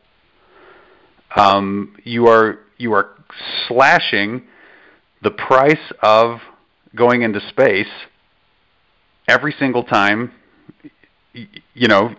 um, 1.36 1.96
you 2.03 2.27
are 2.27 2.60
you 2.77 2.93
are 2.93 3.10
slashing 3.67 4.43
the 5.22 5.32
price 5.32 5.91
of 6.01 6.39
going 6.96 7.22
into 7.22 7.39
space 7.50 7.88
every 9.27 9.53
single 9.58 9.84
time 9.84 10.32
you 11.34 11.88
know 11.88 12.13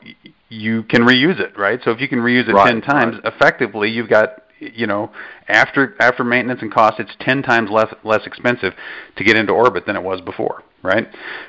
you 0.48 0.82
can 0.84 1.02
reuse 1.02 1.40
it 1.40 1.56
right? 1.58 1.80
So 1.84 1.90
if 1.90 2.00
you 2.00 2.08
can 2.08 2.18
reuse 2.18 2.48
it 2.48 2.52
right, 2.52 2.70
10 2.70 2.82
times 2.82 3.16
right. 3.22 3.32
effectively 3.32 3.90
you've 3.90 4.08
got 4.08 4.42
you 4.58 4.86
know 4.86 5.10
after 5.48 5.94
after 6.00 6.24
maintenance 6.24 6.62
and 6.62 6.72
cost 6.72 6.98
it's 6.98 7.12
10 7.20 7.42
times 7.42 7.70
less 7.70 7.92
less 8.04 8.26
expensive 8.26 8.72
to 9.16 9.24
get 9.24 9.36
into 9.36 9.52
orbit 9.52 9.86
than 9.86 9.96
it 9.96 10.02
was 10.02 10.20
before 10.20 10.62
right? 10.82 11.08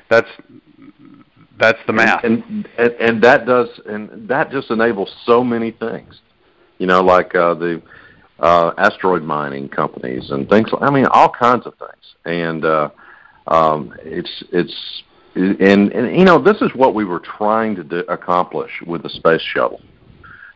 That's 0.09 0.29
that's 1.59 1.79
the 1.87 1.93
math. 1.93 2.23
And 2.23 2.67
and, 2.77 2.91
and 2.93 3.23
that 3.23 3.45
does 3.45 3.69
and 3.85 4.27
that 4.29 4.51
just 4.51 4.71
enables 4.71 5.13
so 5.25 5.43
many 5.43 5.71
things 5.71 6.19
you 6.77 6.87
know 6.87 7.01
like 7.01 7.35
uh 7.35 7.53
the 7.53 7.81
uh 8.39 8.71
asteroid 8.77 9.23
mining 9.23 9.69
companies 9.69 10.29
and 10.29 10.49
things 10.49 10.67
i 10.81 10.89
mean 10.89 11.05
all 11.11 11.29
kinds 11.29 11.65
of 11.65 11.73
things. 11.77 12.15
And 12.25 12.65
uh 12.65 12.89
um, 13.47 13.93
it's 13.99 14.43
it's 14.51 15.03
and, 15.35 15.91
and 15.91 16.17
you 16.17 16.25
know 16.25 16.39
this 16.39 16.61
is 16.61 16.71
what 16.75 16.95
we 16.95 17.05
were 17.05 17.19
trying 17.19 17.75
to 17.75 17.83
do, 17.83 17.99
accomplish 18.07 18.71
with 18.85 19.03
the 19.03 19.09
space 19.09 19.41
shuttle. 19.41 19.81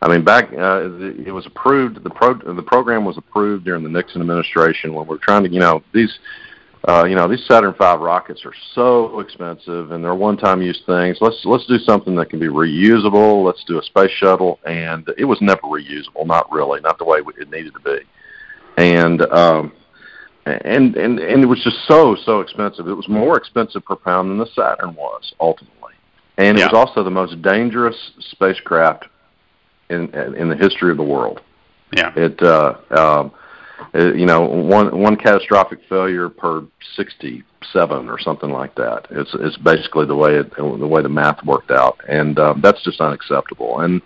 I 0.02 0.08
mean, 0.08 0.24
back 0.24 0.54
uh, 0.54 0.90
it 1.02 1.34
was 1.34 1.46
approved. 1.46 2.04
The 2.04 2.10
pro 2.10 2.34
the 2.34 2.64
program 2.64 3.04
was 3.04 3.18
approved 3.18 3.66
during 3.66 3.84
the 3.84 3.90
Nixon 3.90 4.22
administration 4.22 4.94
when 4.94 5.06
we're 5.08 5.18
trying 5.18 5.44
to, 5.44 5.50
you 5.50 5.60
know, 5.60 5.84
these, 5.94 6.20
uh, 6.88 7.04
you 7.04 7.16
know, 7.16 7.28
these 7.28 7.46
Saturn 7.46 7.74
V 7.74 7.80
rockets 7.80 8.46
are 8.46 8.54
so 8.74 9.20
expensive 9.20 9.92
and 9.92 10.02
they're 10.02 10.16
one-time 10.16 10.62
use 10.62 10.82
things. 10.86 11.18
Let's 11.20 11.42
let's 11.44 11.66
do 11.66 11.78
something 11.80 12.16
that 12.16 12.30
can 12.30 12.40
be 12.40 12.48
reusable. 12.48 13.44
Let's 13.44 13.64
do 13.66 13.78
a 13.78 13.84
space 13.84 14.12
shuttle, 14.12 14.60
and 14.66 15.06
it 15.18 15.26
was 15.26 15.42
never 15.42 15.64
reusable. 15.64 16.26
Not 16.26 16.50
really, 16.50 16.80
not 16.80 16.98
the 16.98 17.06
way 17.06 17.20
it 17.38 17.50
needed 17.50 17.74
to 17.74 17.82
be. 17.82 18.00
And 18.78 19.22
um, 19.34 19.74
and 20.65 20.96
and 20.96 21.20
and 21.20 21.44
it 21.44 21.46
was 21.46 21.63
just 21.63 21.77
so 21.88 22.15
so 22.25 22.41
expensive. 22.41 22.88
It 22.88 22.94
was 22.94 23.08
more 23.08 23.38
expensive 23.38 23.84
per 23.86 23.96
pound 23.96 24.29
than 24.29 24.38
the 24.38 24.48
Saturn 24.56 24.96
was 24.96 25.34
ultimately, 25.39 25.94
and 26.38 26.58
it 26.58 26.62
yeah. 26.62 26.68
was 26.68 26.74
also 26.74 27.03
the 27.03 27.10
most 27.10 27.41
dangerous 27.41 28.12
spacecraft 28.32 29.08
in 29.89 30.13
in 30.36 30.50
the 30.50 30.56
history 30.56 30.91
of 30.91 30.98
the 30.98 31.03
world. 31.03 31.41
Yeah. 31.96 32.13
It 32.15 32.41
uh, 32.41 32.75
um, 32.91 33.32
it, 33.94 34.18
you 34.18 34.25
know 34.25 34.41
one 34.41 34.98
one 35.00 35.15
catastrophic 35.15 35.79
failure 35.89 36.29
per 36.29 36.63
sixty 36.96 37.44
seven 37.74 38.10
or 38.10 38.20
something 38.20 38.50
like 38.50 38.75
that. 38.75 39.08
It's 39.12 39.32
it's 39.36 39.58
basically 39.58 40.06
the 40.06 40.15
way 40.15 40.36
it 40.36 40.56
the 40.56 40.88
way 40.88 41.01
the 41.01 41.10
math 41.10 41.44
worked 41.44 41.72
out, 41.72 42.00
and 42.08 42.38
um, 42.39 42.62
that's 42.62 42.84
just 42.84 43.01
unacceptable. 43.01 43.79
And 43.79 44.01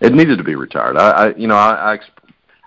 it 0.00 0.12
needed 0.12 0.38
to 0.38 0.44
be 0.44 0.54
retired. 0.54 0.96
I, 0.96 1.10
I 1.10 1.34
you 1.36 1.46
know 1.46 1.56
I, 1.56 1.92
I 1.92 1.98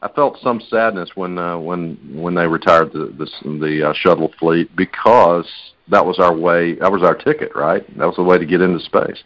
I 0.03 0.09
felt 0.09 0.37
some 0.41 0.59
sadness 0.69 1.11
when 1.15 1.37
uh, 1.37 1.57
when 1.57 1.95
when 2.13 2.35
they 2.35 2.45
retired 2.45 2.91
the 2.91 3.05
the, 3.17 3.57
the 3.57 3.89
uh, 3.89 3.93
shuttle 3.93 4.33
fleet 4.37 4.75
because 4.75 5.47
that 5.87 6.05
was 6.05 6.19
our 6.19 6.35
way. 6.35 6.75
That 6.75 6.91
was 6.91 7.03
our 7.03 7.15
ticket, 7.15 7.55
right? 7.55 7.85
That 7.97 8.05
was 8.05 8.17
the 8.17 8.23
way 8.23 8.37
to 8.37 8.45
get 8.45 8.59
into 8.59 8.83
space. 8.83 9.23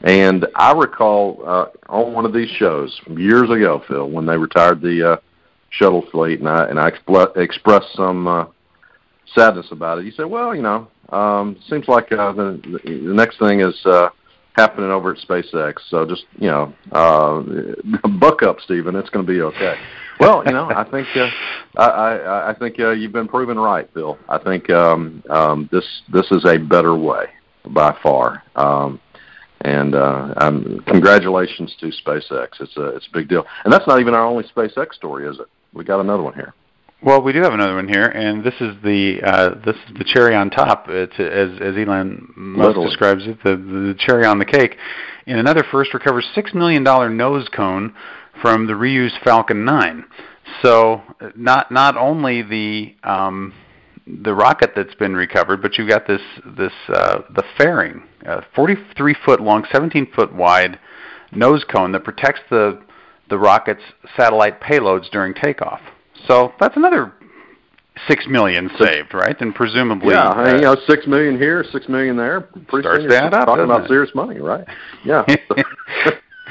And 0.00 0.46
I 0.56 0.72
recall 0.72 1.42
uh, 1.44 1.66
on 1.90 2.14
one 2.14 2.24
of 2.24 2.32
these 2.32 2.48
shows 2.48 2.98
years 3.10 3.50
ago, 3.50 3.82
Phil, 3.86 4.08
when 4.08 4.24
they 4.24 4.38
retired 4.38 4.80
the 4.80 5.12
uh, 5.12 5.16
shuttle 5.68 6.06
fleet, 6.10 6.40
and 6.40 6.48
I 6.48 6.68
and 6.68 6.80
I 6.80 6.90
expl- 6.90 7.36
expressed 7.36 7.94
some 7.94 8.26
uh, 8.26 8.46
sadness 9.34 9.66
about 9.72 9.98
it. 9.98 10.06
You 10.06 10.12
said, 10.12 10.24
"Well, 10.24 10.54
you 10.54 10.62
know, 10.62 10.88
um, 11.10 11.58
seems 11.68 11.86
like 11.86 12.10
uh, 12.12 12.32
the 12.32 12.80
the 12.82 13.14
next 13.14 13.38
thing 13.38 13.60
is." 13.60 13.78
Uh, 13.84 14.08
happening 14.54 14.90
over 14.90 15.12
at 15.12 15.18
SpaceX. 15.18 15.74
So 15.88 16.06
just 16.06 16.24
you 16.38 16.48
know, 16.48 16.72
uh, 16.92 17.42
buck 18.20 18.42
up, 18.42 18.60
Stephen. 18.60 18.96
It's 18.96 19.10
going 19.10 19.26
to 19.26 19.32
be 19.32 19.40
okay. 19.42 19.76
Well, 20.20 20.44
you 20.46 20.52
know, 20.52 20.70
I 20.70 20.84
think 20.84 21.08
uh, 21.16 21.28
I, 21.76 21.86
I, 21.86 22.50
I 22.50 22.54
think 22.54 22.78
uh, 22.78 22.90
you've 22.90 23.12
been 23.12 23.28
proven 23.28 23.58
right, 23.58 23.88
Phil. 23.92 24.18
I 24.28 24.38
think 24.38 24.70
um, 24.70 25.22
um, 25.30 25.68
this 25.72 25.84
this 26.12 26.30
is 26.30 26.44
a 26.44 26.58
better 26.58 26.94
way 26.94 27.26
by 27.66 27.96
far. 28.02 28.42
Um, 28.54 29.00
and 29.62 29.94
uh, 29.94 30.34
um, 30.38 30.82
congratulations 30.86 31.74
to 31.80 31.86
SpaceX. 31.86 32.60
It's 32.60 32.76
a 32.76 32.96
it's 32.96 33.06
a 33.06 33.12
big 33.12 33.28
deal, 33.28 33.44
and 33.64 33.72
that's 33.72 33.86
not 33.86 34.00
even 34.00 34.14
our 34.14 34.24
only 34.24 34.44
SpaceX 34.44 34.94
story, 34.94 35.26
is 35.26 35.38
it? 35.38 35.46
We 35.72 35.84
got 35.84 36.00
another 36.00 36.22
one 36.22 36.34
here. 36.34 36.54
Well, 37.04 37.20
we 37.20 37.32
do 37.32 37.42
have 37.42 37.52
another 37.52 37.74
one 37.74 37.88
here, 37.88 38.04
and 38.04 38.44
this 38.44 38.54
is 38.60 38.76
the 38.84 39.20
uh, 39.24 39.50
this 39.66 39.74
is 39.74 39.98
the 39.98 40.04
cherry 40.04 40.36
on 40.36 40.50
top, 40.50 40.86
it's, 40.88 41.14
as 41.18 41.60
as 41.60 41.74
Elon 41.76 42.32
Musk 42.36 42.68
Literally. 42.68 42.88
describes 42.88 43.26
it, 43.26 43.42
the 43.42 43.56
the 43.56 43.96
cherry 43.98 44.24
on 44.24 44.38
the 44.38 44.44
cake. 44.44 44.76
In 45.26 45.36
another 45.36 45.64
first, 45.68 45.94
recovers 45.94 46.28
six 46.32 46.54
million 46.54 46.84
dollar 46.84 47.10
nose 47.10 47.48
cone 47.48 47.92
from 48.40 48.68
the 48.68 48.74
reused 48.74 49.20
Falcon 49.24 49.64
9. 49.64 50.04
So 50.62 51.02
not 51.34 51.72
not 51.72 51.96
only 51.96 52.42
the 52.42 52.94
um, 53.02 53.52
the 54.06 54.32
rocket 54.32 54.72
that's 54.76 54.94
been 54.94 55.16
recovered, 55.16 55.60
but 55.60 55.78
you've 55.78 55.88
got 55.88 56.06
this 56.06 56.22
this 56.56 56.72
uh, 56.88 57.22
the 57.34 57.42
fairing, 57.58 58.04
uh, 58.24 58.42
43 58.54 59.16
foot 59.24 59.40
long, 59.40 59.64
17 59.72 60.12
foot 60.14 60.32
wide 60.32 60.78
nose 61.32 61.64
cone 61.68 61.90
that 61.92 62.04
protects 62.04 62.42
the 62.48 62.80
the 63.28 63.38
rocket's 63.38 63.82
satellite 64.16 64.60
payloads 64.60 65.10
during 65.10 65.34
takeoff. 65.34 65.80
So 66.28 66.52
that's 66.60 66.76
another 66.76 67.12
six 68.08 68.26
million 68.26 68.70
saved, 68.78 69.14
right? 69.14 69.38
And 69.40 69.54
presumably, 69.54 70.14
yeah, 70.14 70.28
uh, 70.28 70.54
you 70.54 70.62
know, 70.62 70.76
six 70.86 71.06
million 71.06 71.36
here, 71.36 71.64
six 71.72 71.88
million 71.88 72.16
there. 72.16 72.42
Pretty 72.68 72.84
starts 72.84 73.04
to 73.08 73.16
add 73.16 73.34
up. 73.34 73.46
Talking 73.46 73.64
about 73.64 73.84
it? 73.84 73.88
serious 73.88 74.14
money, 74.14 74.38
right? 74.40 74.66
Yeah. 75.04 75.24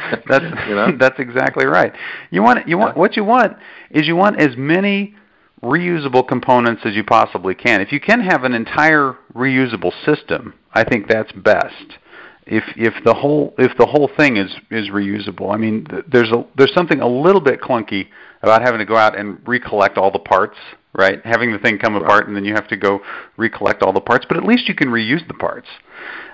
that's 0.28 0.46
you 0.68 0.76
know? 0.76 0.92
that's 1.00 1.20
exactly 1.20 1.66
right. 1.66 1.94
You 2.30 2.44
want 2.44 2.68
you 2.68 2.78
want 2.78 2.96
yeah. 2.96 3.00
what 3.00 3.16
you 3.16 3.24
want 3.24 3.58
is 3.92 4.08
you 4.08 4.16
want 4.16 4.40
as 4.40 4.56
many 4.58 5.16
reusable 5.64 6.28
components 6.28 6.82
as 6.86 6.96
you 6.96 7.04
possibly 7.04 7.54
can. 7.54 7.82
If 7.82 7.92
you 7.92 8.00
can 8.00 8.22
have 8.22 8.44
an 8.44 8.54
entire 8.54 9.16
reusable 9.36 9.92
system, 10.06 10.56
I 10.74 10.84
think 10.84 11.08
that's 11.08 11.32
best. 11.34 11.98
If 12.46 12.64
if 12.76 12.94
the 13.06 13.14
whole 13.14 13.54
if 13.58 13.78
the 13.78 13.86
whole 13.86 14.10
thing 14.18 14.38
is 14.38 14.52
is 14.70 14.90
reusable, 14.90 15.54
I 15.54 15.58
mean, 15.58 15.88
there's 16.12 16.32
a 16.32 16.46
there's 16.58 16.74
something 16.74 17.00
a 17.00 17.08
little 17.08 17.42
bit 17.42 17.62
clunky 17.62 18.08
about 18.42 18.62
having 18.62 18.80
to 18.80 18.86
go 18.86 18.96
out 18.98 19.18
and 19.18 19.40
recollect 19.48 19.98
all 19.98 20.12
the 20.12 20.20
parts, 20.20 20.58
right? 20.94 21.24
Having 21.26 21.54
the 21.54 21.60
thing 21.60 21.78
come 21.78 21.94
right. 21.94 22.04
apart 22.04 22.28
and 22.28 22.36
then 22.36 22.46
you 22.46 22.54
have 22.54 22.68
to 22.70 22.78
go 22.78 23.02
recollect 23.38 23.84
all 23.84 23.94
the 23.94 24.02
parts, 24.02 24.26
but 24.28 24.38
at 24.38 24.44
least 24.44 24.68
you 24.68 24.76
can 24.76 24.90
reuse 24.90 25.26
the 25.28 25.34
parts. 25.34 25.68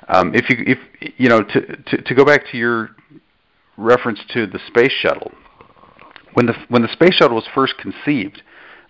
Um, 0.07 0.33
if 0.33 0.49
you 0.49 0.57
if 0.65 0.77
you 1.17 1.27
know 1.27 1.43
to, 1.43 1.61
to 1.75 2.01
to 2.01 2.15
go 2.15 2.23
back 2.23 2.49
to 2.51 2.57
your 2.57 2.91
reference 3.75 4.19
to 4.33 4.47
the 4.47 4.59
space 4.67 4.93
shuttle, 5.01 5.31
when 6.33 6.45
the 6.45 6.53
when 6.69 6.81
the 6.81 6.91
space 6.93 7.15
shuttle 7.15 7.35
was 7.35 7.47
first 7.53 7.73
conceived, 7.77 8.41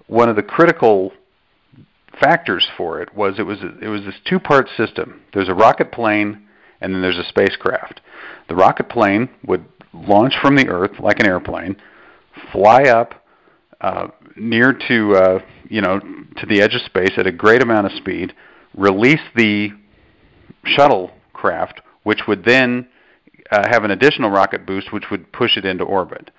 one 0.06 0.30
of 0.30 0.36
the 0.36 0.44
critical 0.44 1.12
factors 2.20 2.68
for 2.78 3.02
it 3.02 3.16
was 3.16 3.40
it 3.40 3.44
was 3.44 3.60
it 3.82 3.88
was 3.88 4.02
this 4.04 4.16
two 4.26 4.40
part 4.40 4.68
system. 4.78 5.22
There's 5.34 5.50
a 5.50 5.56
rocket 5.56 5.92
plane 5.92 6.48
and 6.82 6.94
then 6.94 7.02
there's 7.02 7.18
a 7.18 7.28
spacecraft. 7.28 8.02
The 8.50 8.56
rocket 8.56 8.90
plane 8.90 9.30
would 9.46 9.66
launch 9.94 10.34
from 10.42 10.56
the 10.56 10.68
Earth 10.68 11.00
like 11.00 11.20
an 11.20 11.26
airplane 11.26 11.78
fly 12.51 12.84
up 12.84 13.25
uh, 13.82 14.08
near 14.36 14.74
to 14.74 15.15
uh, 15.15 15.39
you 15.70 15.82
know 15.82 16.00
to 16.00 16.46
the 16.48 16.62
edge 16.62 16.75
of 16.75 16.82
space 16.82 17.12
at 17.17 17.27
a 17.27 17.32
great 17.32 17.62
amount 17.62 17.86
of 17.86 17.94
speed, 17.94 18.34
release 18.75 19.22
the 19.36 19.70
shuttle 20.63 21.12
craft, 21.34 21.82
which 22.03 22.22
would 22.27 22.44
then 22.46 22.88
uh, 23.51 23.67
have 23.70 23.84
an 23.84 23.91
additional 23.91 24.29
rocket 24.29 24.65
boost, 24.65 24.91
which 24.91 25.06
would 25.12 25.32
push 25.32 25.58
it 25.58 25.65
into 25.65 25.84
orbit. 25.84 26.32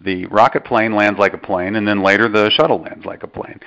The 0.00 0.26
rocket 0.26 0.64
plane 0.64 0.94
lands 0.94 1.18
like 1.18 1.34
a 1.34 1.38
plane, 1.38 1.74
and 1.76 1.86
then 1.86 2.02
later 2.02 2.28
the 2.28 2.50
shuttle 2.50 2.80
lands 2.80 3.04
like 3.04 3.22
a 3.22 3.26
plane. 3.26 3.60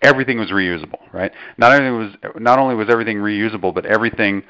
Everything 0.00 0.38
was 0.38 0.50
reusable, 0.50 1.00
right? 1.12 1.32
Not 1.58 1.78
only 1.78 2.06
was 2.06 2.14
not 2.36 2.58
only 2.58 2.74
was 2.74 2.88
everything 2.88 3.18
reusable, 3.18 3.74
but 3.74 3.84
everything 3.84 4.44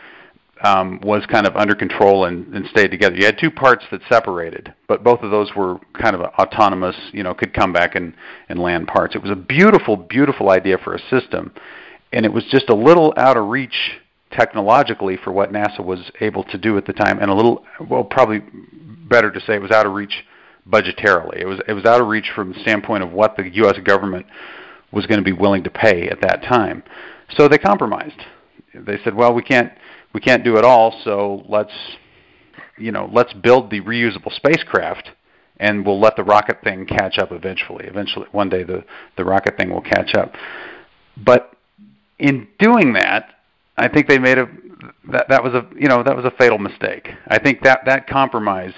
um, 0.64 1.00
was 1.02 1.24
kind 1.26 1.46
of 1.46 1.56
under 1.56 1.74
control 1.74 2.24
and, 2.24 2.52
and 2.54 2.66
stayed 2.68 2.90
together. 2.90 3.16
You 3.16 3.26
had 3.26 3.38
two 3.38 3.50
parts 3.50 3.84
that 3.90 4.00
separated, 4.08 4.74
but 4.86 5.04
both 5.04 5.22
of 5.22 5.30
those 5.30 5.54
were 5.54 5.78
kind 6.00 6.16
of 6.16 6.22
autonomous. 6.22 6.96
You 7.12 7.22
know, 7.22 7.34
could 7.34 7.54
come 7.54 7.72
back 7.72 7.94
and 7.94 8.14
and 8.48 8.58
land 8.58 8.88
parts. 8.88 9.14
It 9.14 9.22
was 9.22 9.30
a 9.30 9.36
beautiful, 9.36 9.96
beautiful 9.96 10.50
idea 10.50 10.78
for 10.78 10.94
a 10.94 10.98
system, 11.10 11.52
and 12.12 12.24
it 12.24 12.32
was 12.32 12.44
just 12.50 12.68
a 12.68 12.74
little 12.74 13.14
out 13.16 13.36
of 13.36 13.48
reach 13.48 13.98
technologically 14.30 15.16
for 15.16 15.32
what 15.32 15.52
NASA 15.52 15.82
was 15.82 16.10
able 16.20 16.44
to 16.44 16.58
do 16.58 16.76
at 16.76 16.86
the 16.86 16.92
time, 16.92 17.18
and 17.18 17.30
a 17.30 17.34
little 17.34 17.64
well, 17.88 18.04
probably 18.04 18.42
better 19.08 19.30
to 19.30 19.40
say 19.40 19.54
it 19.54 19.62
was 19.62 19.70
out 19.70 19.86
of 19.86 19.92
reach 19.92 20.24
budgetarily. 20.68 21.40
It 21.40 21.46
was 21.46 21.60
it 21.68 21.72
was 21.72 21.84
out 21.84 22.00
of 22.00 22.08
reach 22.08 22.30
from 22.34 22.52
the 22.52 22.60
standpoint 22.60 23.02
of 23.04 23.12
what 23.12 23.36
the 23.36 23.48
U.S. 23.54 23.78
government 23.84 24.26
was 24.92 25.06
going 25.06 25.18
to 25.18 25.24
be 25.24 25.32
willing 25.32 25.64
to 25.64 25.70
pay 25.70 26.08
at 26.08 26.20
that 26.22 26.42
time. 26.42 26.82
So 27.36 27.46
they 27.46 27.58
compromised. 27.58 28.20
They 28.74 28.98
said, 29.04 29.14
well, 29.14 29.34
we 29.34 29.42
can't 29.42 29.72
we 30.18 30.22
can't 30.22 30.42
do 30.42 30.56
it 30.56 30.64
all, 30.64 31.00
so 31.04 31.44
let's 31.48 31.70
you 32.76 32.90
know, 32.90 33.08
let's 33.12 33.32
build 33.34 33.70
the 33.70 33.80
reusable 33.80 34.34
spacecraft 34.34 35.10
and 35.60 35.86
we'll 35.86 36.00
let 36.00 36.16
the 36.16 36.24
rocket 36.24 36.58
thing 36.64 36.86
catch 36.86 37.18
up 37.18 37.30
eventually. 37.30 37.84
Eventually 37.86 38.26
one 38.32 38.48
day 38.48 38.64
the 38.64 38.82
the 39.16 39.24
rocket 39.24 39.56
thing 39.56 39.70
will 39.70 39.80
catch 39.80 40.16
up. 40.16 40.34
But 41.16 41.54
in 42.18 42.48
doing 42.58 42.94
that, 42.94 43.28
I 43.76 43.86
think 43.86 44.08
they 44.08 44.18
made 44.18 44.38
a 44.38 44.46
that 45.12 45.26
that 45.28 45.44
was 45.44 45.54
a 45.54 45.68
you 45.78 45.86
know, 45.86 46.02
that 46.02 46.16
was 46.16 46.24
a 46.24 46.32
fatal 46.32 46.58
mistake. 46.58 47.08
I 47.28 47.38
think 47.38 47.62
that 47.62 47.82
that 47.86 48.08
compromise 48.08 48.74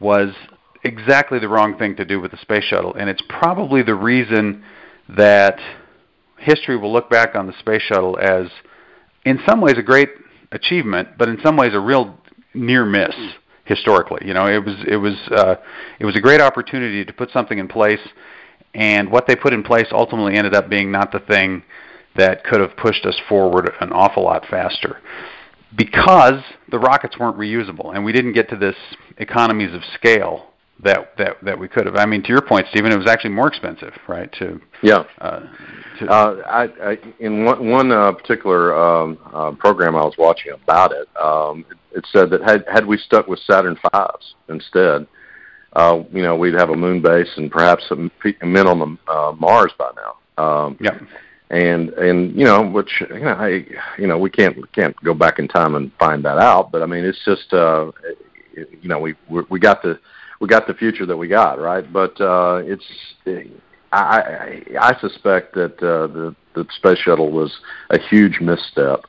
was 0.00 0.30
exactly 0.82 1.38
the 1.38 1.48
wrong 1.48 1.78
thing 1.78 1.94
to 1.94 2.04
do 2.04 2.20
with 2.20 2.32
the 2.32 2.38
space 2.38 2.64
shuttle 2.64 2.92
and 2.94 3.08
it's 3.08 3.22
probably 3.28 3.84
the 3.84 3.94
reason 3.94 4.64
that 5.08 5.60
history 6.38 6.76
will 6.76 6.92
look 6.92 7.08
back 7.08 7.36
on 7.36 7.46
the 7.46 7.56
space 7.60 7.82
shuttle 7.82 8.18
as 8.20 8.48
in 9.24 9.38
some 9.46 9.60
ways 9.60 9.76
a 9.78 9.82
great 9.82 10.08
achievement, 10.52 11.08
but 11.18 11.28
in 11.28 11.38
some 11.42 11.56
ways 11.56 11.72
a 11.74 11.80
real 11.80 12.16
near 12.54 12.84
miss 12.84 13.14
historically. 13.64 14.26
You 14.26 14.34
know, 14.34 14.46
it 14.46 14.64
was 14.64 14.76
it 14.86 14.96
was 14.96 15.14
uh, 15.30 15.56
it 15.98 16.04
was 16.04 16.16
a 16.16 16.20
great 16.20 16.40
opportunity 16.40 17.04
to 17.04 17.12
put 17.12 17.30
something 17.30 17.58
in 17.58 17.68
place, 17.68 18.00
and 18.74 19.10
what 19.10 19.26
they 19.26 19.36
put 19.36 19.52
in 19.52 19.62
place 19.62 19.86
ultimately 19.90 20.36
ended 20.36 20.54
up 20.54 20.68
being 20.68 20.92
not 20.92 21.12
the 21.12 21.20
thing 21.20 21.62
that 22.16 22.44
could 22.44 22.60
have 22.60 22.76
pushed 22.76 23.06
us 23.06 23.18
forward 23.28 23.70
an 23.80 23.92
awful 23.92 24.24
lot 24.24 24.44
faster 24.48 25.00
because 25.74 26.42
the 26.70 26.78
rockets 26.78 27.18
weren't 27.18 27.38
reusable 27.38 27.94
and 27.94 28.04
we 28.04 28.12
didn't 28.12 28.34
get 28.34 28.50
to 28.50 28.56
this 28.56 28.76
economies 29.16 29.74
of 29.74 29.82
scale 29.94 30.51
that 30.82 31.16
that 31.16 31.36
that 31.42 31.58
we 31.58 31.68
could 31.68 31.86
have. 31.86 31.96
I 31.96 32.06
mean, 32.06 32.22
to 32.22 32.28
your 32.28 32.42
point, 32.42 32.66
Stephen, 32.70 32.92
it 32.92 32.96
was 32.96 33.06
actually 33.06 33.30
more 33.30 33.48
expensive, 33.48 33.94
right? 34.08 34.32
To 34.38 34.60
yeah. 34.82 35.04
Uh, 35.20 35.40
to, 35.98 36.06
uh, 36.08 36.42
I, 36.46 36.90
I 36.90 36.98
in 37.20 37.44
one, 37.44 37.70
one 37.70 37.92
uh, 37.92 38.12
particular 38.12 38.74
um, 38.74 39.18
uh, 39.32 39.52
program 39.52 39.94
I 39.94 40.04
was 40.04 40.14
watching 40.18 40.52
about 40.52 40.92
it, 40.92 41.08
um, 41.16 41.64
it, 41.70 41.98
it 41.98 42.06
said 42.12 42.30
that 42.30 42.42
had 42.42 42.64
had 42.72 42.86
we 42.86 42.98
stuck 42.98 43.28
with 43.28 43.38
Saturn 43.40 43.78
fives 43.92 44.34
instead, 44.48 45.06
uh, 45.74 46.02
you 46.12 46.22
know, 46.22 46.36
we'd 46.36 46.54
have 46.54 46.70
a 46.70 46.76
moon 46.76 47.00
base 47.00 47.30
and 47.36 47.50
perhaps 47.50 47.88
some 47.88 48.10
men 48.42 48.66
on 48.66 48.78
the 48.78 49.12
uh, 49.12 49.32
Mars 49.32 49.72
by 49.78 49.90
now. 49.96 50.42
Um, 50.42 50.76
yeah. 50.80 50.98
And 51.50 51.90
and 51.90 52.34
you 52.36 52.44
know, 52.44 52.62
which 52.62 53.02
you 53.08 53.20
know, 53.20 53.34
I, 53.34 53.66
you 53.98 54.06
know, 54.06 54.18
we 54.18 54.30
can't 54.30 54.72
can't 54.72 54.96
go 55.04 55.12
back 55.14 55.38
in 55.38 55.48
time 55.48 55.74
and 55.74 55.92
find 55.98 56.24
that 56.24 56.38
out. 56.38 56.72
But 56.72 56.82
I 56.82 56.86
mean, 56.86 57.04
it's 57.04 57.22
just 57.26 57.52
uh, 57.52 57.92
you 58.54 58.88
know, 58.88 58.98
we 58.98 59.14
we 59.28 59.60
got 59.60 59.82
the 59.82 60.00
we 60.42 60.48
got 60.48 60.66
the 60.66 60.74
future 60.74 61.06
that 61.06 61.16
we 61.16 61.28
got, 61.28 61.60
right? 61.60 61.90
But 61.90 62.20
uh, 62.20 62.62
it's 62.64 62.84
I, 63.92 63.96
I 63.96 64.62
I 64.80 65.00
suspect 65.00 65.54
that 65.54 65.74
uh, 65.80 66.08
the 66.08 66.34
the 66.54 66.66
space 66.76 66.98
shuttle 66.98 67.30
was 67.30 67.56
a 67.90 67.98
huge 68.10 68.40
misstep 68.40 69.04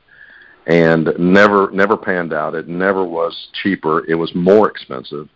and 0.68 1.12
never 1.18 1.72
never 1.72 1.96
panned 1.96 2.32
out. 2.32 2.54
It 2.54 2.68
never 2.68 3.04
was 3.04 3.48
cheaper. 3.64 4.06
It 4.08 4.14
was 4.14 4.32
more 4.36 4.70
expensive 4.70 5.28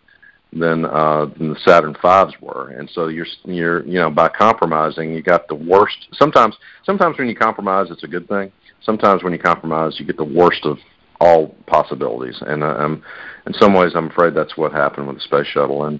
than 0.53 0.85
uh, 0.85 1.25
than 1.37 1.49
the 1.49 1.59
Saturn 1.65 1.97
fives 2.01 2.33
were, 2.39 2.69
and 2.69 2.89
so 2.91 3.09
you're 3.09 3.27
you're 3.43 3.85
you 3.85 3.99
know 3.99 4.09
by 4.09 4.29
compromising 4.29 5.13
you 5.13 5.21
got 5.21 5.49
the 5.49 5.55
worst. 5.55 5.97
Sometimes 6.13 6.55
sometimes 6.85 7.17
when 7.17 7.27
you 7.27 7.35
compromise, 7.35 7.87
it's 7.91 8.05
a 8.05 8.07
good 8.07 8.29
thing. 8.29 8.53
Sometimes 8.83 9.21
when 9.21 9.33
you 9.33 9.39
compromise, 9.39 9.99
you 9.99 10.05
get 10.05 10.15
the 10.15 10.23
worst 10.23 10.65
of 10.65 10.77
all 11.19 11.55
possibilities. 11.67 12.37
And 12.41 12.63
uh, 12.63 12.75
um, 12.77 13.03
in 13.45 13.53
some 13.53 13.73
ways, 13.73 13.91
I'm 13.95 14.07
afraid 14.07 14.33
that's 14.33 14.57
what 14.57 14.71
happened 14.71 15.07
with 15.07 15.17
the 15.17 15.21
space 15.21 15.47
shuttle 15.47 15.85
and, 15.85 15.99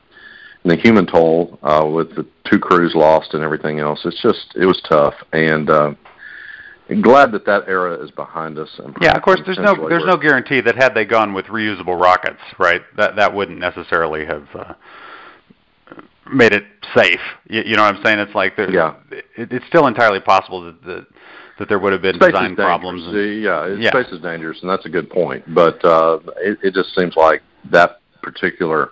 and 0.63 0.71
the 0.71 0.77
human 0.77 1.05
toll 1.05 1.59
uh, 1.63 1.85
with 1.85 2.15
the 2.15 2.25
two 2.49 2.59
crews 2.59 2.93
lost 2.95 3.33
and 3.33 3.43
everything 3.43 3.79
else. 3.79 4.01
It's 4.05 4.21
just 4.21 4.53
it 4.55 4.65
was 4.65 4.81
tough, 4.87 5.15
and 5.33 5.69
uh, 5.69 5.93
glad 7.01 7.31
that 7.31 7.45
that 7.45 7.67
era 7.67 8.03
is 8.03 8.11
behind 8.11 8.57
us. 8.57 8.69
And 8.77 8.95
yeah, 9.01 9.15
of 9.15 9.21
course, 9.21 9.41
there's 9.45 9.59
no 9.59 9.75
there's 9.87 10.05
no 10.05 10.17
guarantee 10.17 10.61
that 10.61 10.75
had 10.75 10.93
they 10.93 11.05
gone 11.05 11.33
with 11.33 11.45
reusable 11.45 11.99
rockets, 11.99 12.41
right, 12.57 12.81
that 12.97 13.15
that 13.15 13.33
wouldn't 13.33 13.59
necessarily 13.59 14.25
have. 14.25 14.47
Uh, 14.53 14.73
made 16.31 16.53
it 16.53 16.63
safe. 16.95 17.19
You, 17.49 17.63
you 17.65 17.75
know 17.75 17.83
what 17.83 17.95
I'm 17.95 18.03
saying? 18.03 18.19
It's 18.19 18.35
like 18.35 18.55
there's, 18.55 18.73
yeah. 18.73 18.95
it, 19.11 19.51
it's 19.51 19.65
still 19.65 19.87
entirely 19.87 20.19
possible 20.19 20.61
that 20.61 20.83
the 20.83 21.07
that 21.59 21.67
there 21.67 21.77
would 21.77 21.91
have 21.91 22.01
been 22.01 22.15
space 22.15 22.31
design 22.31 22.55
problems. 22.55 23.05
And, 23.05 23.43
yeah, 23.43 23.67
yeah, 23.75 23.89
space 23.89 24.11
is 24.11 24.21
dangerous, 24.21 24.59
and 24.61 24.69
that's 24.69 24.85
a 24.85 24.89
good 24.89 25.09
point. 25.09 25.43
But 25.53 25.83
uh, 25.85 26.19
it, 26.37 26.57
it 26.63 26.73
just 26.73 26.95
seems 26.95 27.15
like 27.15 27.43
that 27.69 27.99
particular 28.23 28.91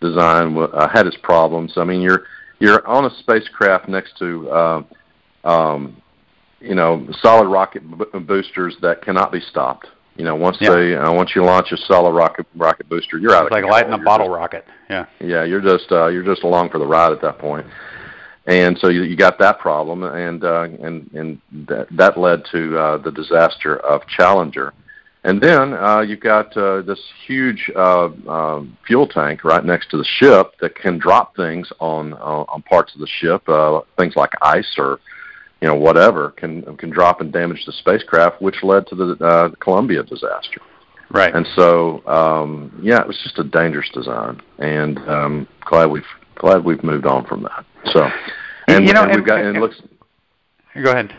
design 0.00 0.58
uh, 0.58 0.88
had 0.88 1.06
its 1.06 1.16
problems. 1.22 1.74
I 1.76 1.84
mean, 1.84 2.02
you're 2.02 2.24
you're 2.58 2.86
on 2.86 3.06
a 3.06 3.10
spacecraft 3.20 3.88
next 3.88 4.18
to 4.18 4.50
uh, 4.50 4.82
um, 5.44 6.02
you 6.60 6.74
know 6.74 7.08
solid 7.22 7.48
rocket 7.48 7.82
b- 7.88 8.18
boosters 8.18 8.76
that 8.82 9.02
cannot 9.02 9.30
be 9.30 9.40
stopped. 9.40 9.86
You 10.16 10.24
know, 10.24 10.34
once 10.34 10.58
yeah. 10.60 10.74
they 10.74 10.94
uh, 10.96 11.12
once 11.12 11.30
you 11.36 11.44
launch 11.44 11.70
a 11.70 11.76
solid 11.76 12.12
rocket 12.12 12.46
rocket 12.56 12.88
booster, 12.88 13.16
you're 13.16 13.32
out 13.32 13.46
it's 13.46 13.56
of 13.56 13.62
like 13.62 13.70
lighting 13.70 13.92
a 13.92 13.98
bottle 13.98 14.26
just, 14.26 14.36
rocket. 14.36 14.66
Yeah. 14.90 15.06
Yeah, 15.20 15.44
you're 15.44 15.62
just 15.62 15.90
uh, 15.92 16.08
you're 16.08 16.24
just 16.24 16.42
along 16.42 16.70
for 16.70 16.78
the 16.78 16.86
ride 16.86 17.12
at 17.12 17.22
that 17.22 17.38
point 17.38 17.64
and 18.46 18.76
so 18.78 18.88
you, 18.88 19.02
you 19.02 19.16
got 19.16 19.38
that 19.38 19.58
problem, 19.60 20.02
and 20.02 20.42
uh, 20.42 20.62
and 20.62 21.10
and 21.12 21.40
that 21.68 21.86
that 21.92 22.18
led 22.18 22.44
to 22.52 22.78
uh, 22.78 22.98
the 22.98 23.12
disaster 23.12 23.76
of 23.76 24.06
Challenger, 24.08 24.72
and 25.24 25.40
then 25.40 25.74
uh, 25.74 26.00
you've 26.00 26.20
got 26.20 26.56
uh, 26.56 26.82
this 26.82 27.00
huge 27.26 27.70
uh, 27.76 28.08
uh, 28.28 28.62
fuel 28.86 29.06
tank 29.06 29.44
right 29.44 29.64
next 29.64 29.90
to 29.90 29.96
the 29.96 30.04
ship 30.04 30.54
that 30.60 30.74
can 30.74 30.98
drop 30.98 31.36
things 31.36 31.70
on 31.78 32.14
uh, 32.14 32.44
on 32.48 32.62
parts 32.62 32.94
of 32.94 33.00
the 33.00 33.06
ship, 33.06 33.48
uh, 33.48 33.80
things 33.96 34.16
like 34.16 34.30
ice 34.42 34.74
or 34.76 34.98
you 35.60 35.68
know 35.68 35.76
whatever 35.76 36.30
can 36.30 36.76
can 36.76 36.90
drop 36.90 37.20
and 37.20 37.32
damage 37.32 37.64
the 37.64 37.72
spacecraft, 37.72 38.42
which 38.42 38.64
led 38.64 38.86
to 38.88 38.96
the 38.96 39.24
uh, 39.24 39.50
Columbia 39.60 40.02
disaster. 40.02 40.60
Right. 41.12 41.34
And 41.34 41.46
so, 41.54 42.02
um, 42.06 42.80
yeah, 42.82 43.02
it 43.02 43.06
was 43.06 43.20
just 43.22 43.38
a 43.38 43.44
dangerous 43.44 43.88
design, 43.92 44.40
and 44.58 44.98
um, 45.00 45.48
glad 45.60 45.90
we've 45.90 46.04
glad 46.42 46.64
we've 46.64 46.84
moved 46.84 47.06
on 47.06 47.24
from 47.24 47.44
that. 47.44 47.64
So, 47.92 48.06
and 48.68 48.86
you 48.86 48.92
know, 48.92 49.04
and, 49.04 49.16
we've 49.16 49.26
got 49.26 49.40
and, 49.40 49.56
it 49.56 49.60
looks. 49.60 49.80
Go 50.74 50.90
ahead. 50.90 51.14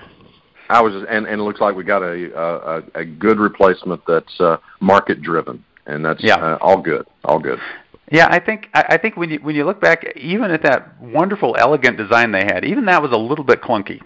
I 0.69 0.81
was, 0.81 0.93
just, 0.93 1.05
and 1.09 1.25
and 1.25 1.41
it 1.41 1.43
looks 1.43 1.59
like 1.59 1.75
we 1.75 1.83
got 1.83 2.03
a 2.03 2.83
a, 2.95 2.99
a 2.99 3.05
good 3.05 3.39
replacement 3.39 4.01
that's 4.07 4.39
uh, 4.39 4.57
market 4.79 5.21
driven, 5.21 5.63
and 5.87 6.05
that's 6.05 6.23
yeah. 6.23 6.35
uh, 6.35 6.57
all 6.61 6.81
good, 6.81 7.07
all 7.23 7.39
good. 7.39 7.59
Yeah, 8.11 8.27
I 8.29 8.39
think 8.39 8.67
I 8.73 8.97
think 8.97 9.17
when 9.17 9.29
you 9.29 9.39
when 9.41 9.55
you 9.55 9.65
look 9.65 9.81
back, 9.81 10.05
even 10.17 10.51
at 10.51 10.63
that 10.63 11.01
wonderful, 11.01 11.55
elegant 11.57 11.97
design 11.97 12.31
they 12.31 12.43
had, 12.43 12.65
even 12.65 12.85
that 12.85 13.01
was 13.01 13.11
a 13.11 13.17
little 13.17 13.45
bit 13.45 13.61
clunky. 13.61 14.01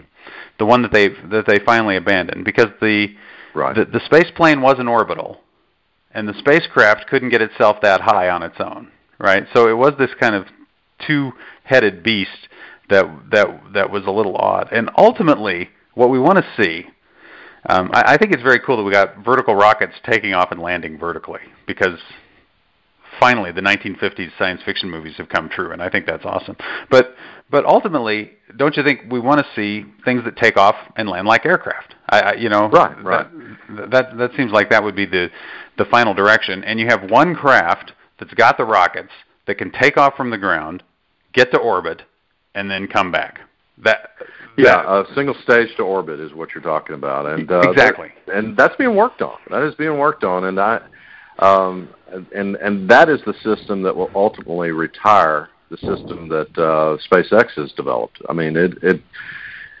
The 0.58 0.66
one 0.66 0.82
that 0.82 0.92
they 0.92 1.08
that 1.08 1.44
they 1.46 1.58
finally 1.58 1.96
abandoned 1.96 2.44
because 2.44 2.68
the 2.80 3.08
right. 3.54 3.74
the, 3.74 3.84
the 3.84 4.00
space 4.06 4.30
plane 4.34 4.60
wasn't 4.60 4.88
orbital, 4.88 5.40
and 6.12 6.28
the 6.28 6.34
spacecraft 6.38 7.06
couldn't 7.08 7.30
get 7.30 7.42
itself 7.42 7.80
that 7.82 8.00
high 8.00 8.28
on 8.28 8.42
its 8.42 8.56
own, 8.60 8.90
right? 9.18 9.44
So 9.52 9.68
it 9.68 9.76
was 9.76 9.92
this 9.98 10.10
kind 10.18 10.34
of 10.34 10.46
two-headed 11.06 12.02
beast 12.02 12.48
that 12.90 13.04
that 13.30 13.48
that 13.74 13.90
was 13.90 14.04
a 14.06 14.10
little 14.10 14.36
odd. 14.36 14.68
And 14.72 14.90
ultimately, 14.96 15.70
what 15.94 16.10
we 16.10 16.18
want 16.18 16.38
to 16.38 16.62
see, 16.62 16.86
um, 17.68 17.90
I, 17.92 18.14
I 18.14 18.16
think 18.16 18.32
it's 18.32 18.42
very 18.42 18.60
cool 18.60 18.76
that 18.78 18.84
we 18.84 18.92
got 18.92 19.24
vertical 19.24 19.54
rockets 19.54 19.94
taking 20.04 20.34
off 20.34 20.50
and 20.50 20.60
landing 20.60 20.98
vertically 20.98 21.40
because 21.66 21.98
finally 23.20 23.52
the 23.52 23.60
1950s 23.60 24.30
science 24.38 24.60
fiction 24.64 24.90
movies 24.90 25.14
have 25.16 25.28
come 25.28 25.48
true, 25.48 25.72
and 25.72 25.82
I 25.82 25.90
think 25.90 26.06
that's 26.06 26.24
awesome. 26.24 26.56
But 26.90 27.14
but 27.50 27.64
ultimately, 27.64 28.32
don't 28.56 28.76
you 28.76 28.82
think 28.82 29.10
we 29.10 29.20
want 29.20 29.40
to 29.40 29.46
see 29.54 29.86
things 30.04 30.24
that 30.24 30.36
take 30.36 30.56
off 30.56 30.76
and 30.96 31.08
land 31.08 31.26
like 31.26 31.46
aircraft? 31.46 31.94
I, 32.08 32.20
I 32.20 32.32
you 32.34 32.48
know, 32.48 32.68
right, 32.68 33.04
right. 33.04 33.26
That, 33.76 33.90
that 33.90 34.18
that 34.18 34.30
seems 34.36 34.52
like 34.52 34.70
that 34.70 34.82
would 34.82 34.96
be 34.96 35.06
the 35.06 35.30
the 35.76 35.84
final 35.86 36.14
direction. 36.14 36.64
And 36.64 36.78
you 36.78 36.86
have 36.86 37.10
one 37.10 37.34
craft 37.34 37.92
that's 38.18 38.34
got 38.34 38.56
the 38.56 38.64
rockets 38.64 39.10
that 39.48 39.56
can 39.56 39.72
take 39.72 39.96
off 39.96 40.14
from 40.14 40.30
the 40.30 40.38
ground, 40.38 40.84
get 41.32 41.50
to 41.50 41.58
orbit, 41.58 42.02
and 42.54 42.70
then 42.70 42.86
come 42.86 43.10
back. 43.10 43.40
That 43.78 44.10
yeah, 44.56 45.00
a 45.00 45.14
single 45.14 45.34
stage 45.42 45.74
to 45.76 45.82
orbit 45.82 46.20
is 46.20 46.32
what 46.34 46.50
you're 46.54 46.62
talking 46.62 46.94
about, 46.94 47.26
and 47.26 47.50
uh, 47.50 47.60
exactly, 47.60 48.12
that, 48.26 48.36
and 48.36 48.56
that's 48.56 48.76
being 48.76 48.94
worked 48.94 49.22
on. 49.22 49.38
That 49.50 49.62
is 49.62 49.74
being 49.74 49.98
worked 49.98 50.22
on, 50.22 50.44
and 50.44 50.60
I, 50.60 50.80
um, 51.38 51.88
and 52.34 52.56
and 52.56 52.88
that 52.90 53.08
is 53.08 53.20
the 53.24 53.34
system 53.42 53.82
that 53.82 53.96
will 53.96 54.10
ultimately 54.14 54.70
retire 54.70 55.48
the 55.70 55.76
system 55.78 56.28
that 56.28 56.48
uh, 56.58 56.98
SpaceX 57.10 57.52
has 57.52 57.72
developed. 57.72 58.20
I 58.28 58.32
mean, 58.32 58.56
it 58.56 58.82
it 58.82 59.00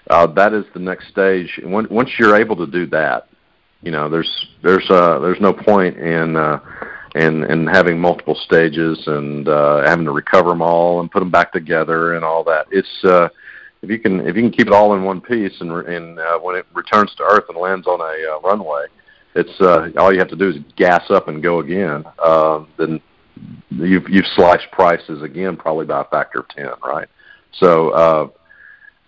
uh, 0.08 0.26
that 0.28 0.54
is 0.54 0.64
the 0.72 0.80
next 0.80 1.08
stage. 1.08 1.60
When, 1.62 1.86
once 1.90 2.10
you're 2.18 2.36
able 2.36 2.56
to 2.56 2.66
do 2.66 2.86
that, 2.86 3.28
you 3.82 3.90
know, 3.90 4.08
there's 4.08 4.46
there's 4.62 4.88
uh, 4.90 5.18
there's 5.18 5.40
no 5.40 5.52
point 5.52 5.98
in 5.98 6.36
uh, 6.36 6.60
and 7.14 7.44
and 7.44 7.68
having 7.68 7.98
multiple 7.98 8.34
stages 8.34 9.06
and 9.06 9.48
uh, 9.48 9.82
having 9.86 10.04
to 10.04 10.12
recover 10.12 10.50
them 10.50 10.62
all 10.62 11.00
and 11.00 11.10
put 11.10 11.20
them 11.20 11.30
back 11.30 11.52
together 11.52 12.14
and 12.14 12.24
all 12.24 12.44
that. 12.44 12.66
It's 12.70 13.04
uh, 13.04 13.28
if 13.82 13.90
you 13.90 13.98
can 13.98 14.20
if 14.20 14.36
you 14.36 14.42
can 14.42 14.50
keep 14.50 14.66
it 14.66 14.72
all 14.72 14.94
in 14.94 15.04
one 15.04 15.20
piece 15.20 15.60
and 15.60 15.70
and 15.70 16.18
uh, 16.18 16.38
when 16.38 16.56
it 16.56 16.66
returns 16.74 17.14
to 17.16 17.22
Earth 17.22 17.44
and 17.48 17.58
lands 17.58 17.86
on 17.86 18.00
a 18.00 18.36
uh, 18.36 18.40
runway, 18.40 18.86
it's 19.34 19.60
uh, 19.60 19.88
all 19.98 20.12
you 20.12 20.18
have 20.18 20.28
to 20.28 20.36
do 20.36 20.50
is 20.50 20.56
gas 20.76 21.10
up 21.10 21.28
and 21.28 21.42
go 21.42 21.60
again. 21.60 22.04
Uh, 22.18 22.64
then 22.76 23.00
you've 23.70 24.08
you've 24.08 24.26
sliced 24.34 24.70
prices 24.72 25.22
again 25.22 25.56
probably 25.56 25.86
by 25.86 26.02
a 26.02 26.04
factor 26.04 26.40
of 26.40 26.48
ten, 26.48 26.70
right? 26.84 27.08
So 27.52 27.90
uh, 27.90 28.28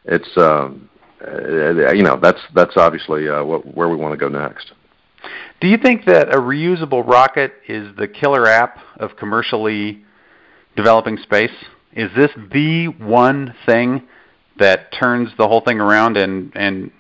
it's 0.05 0.29
um, 0.37 0.89
uh, 1.27 1.93
you 1.93 2.03
know 2.03 2.19
that's 2.21 2.41
that's 2.55 2.77
obviously 2.77 3.29
uh, 3.29 3.45
what, 3.45 3.75
where 3.75 3.89
we 3.89 3.97
want 3.97 4.13
to 4.13 4.19
go 4.19 4.29
next. 4.29 4.73
Do 5.61 5.69
you 5.69 5.77
think 5.77 6.07
that 6.07 6.35
a 6.35 6.39
reusable 6.39 7.07
rocket 7.07 7.53
is 7.69 7.95
the 7.97 8.09
killer 8.09 8.47
app 8.47 8.79
of 8.99 9.17
commercially 9.17 10.05
developing 10.77 11.19
space? 11.19 11.53
Is 11.93 12.11
this 12.17 12.31
the 12.53 12.87
one 12.89 13.55
thing 13.67 14.09
that 14.59 14.93
turns 14.93 15.31
the 15.37 15.49
whole 15.49 15.61
thing 15.61 15.81
around 15.81 16.17
and 16.17 16.53
and 16.55 16.91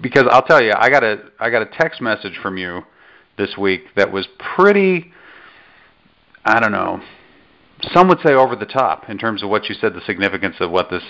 because 0.00 0.24
I'll 0.30 0.42
tell 0.42 0.62
you, 0.62 0.72
I 0.76 0.88
got 0.90 1.04
a 1.04 1.30
I 1.38 1.50
got 1.50 1.62
a 1.62 1.66
text 1.66 2.00
message 2.00 2.38
from 2.42 2.56
you 2.56 2.82
this 3.36 3.56
week 3.56 3.82
that 3.96 4.10
was 4.10 4.26
pretty 4.56 5.12
I 6.44 6.60
don't 6.60 6.72
know. 6.72 7.02
Some 7.92 8.08
would 8.08 8.18
say 8.24 8.34
over 8.34 8.56
the 8.56 8.66
top 8.66 9.08
in 9.08 9.18
terms 9.18 9.42
of 9.42 9.50
what 9.50 9.68
you 9.68 9.74
said 9.74 9.94
the 9.94 10.00
significance 10.06 10.56
of 10.60 10.70
what 10.70 10.90
this 10.90 11.02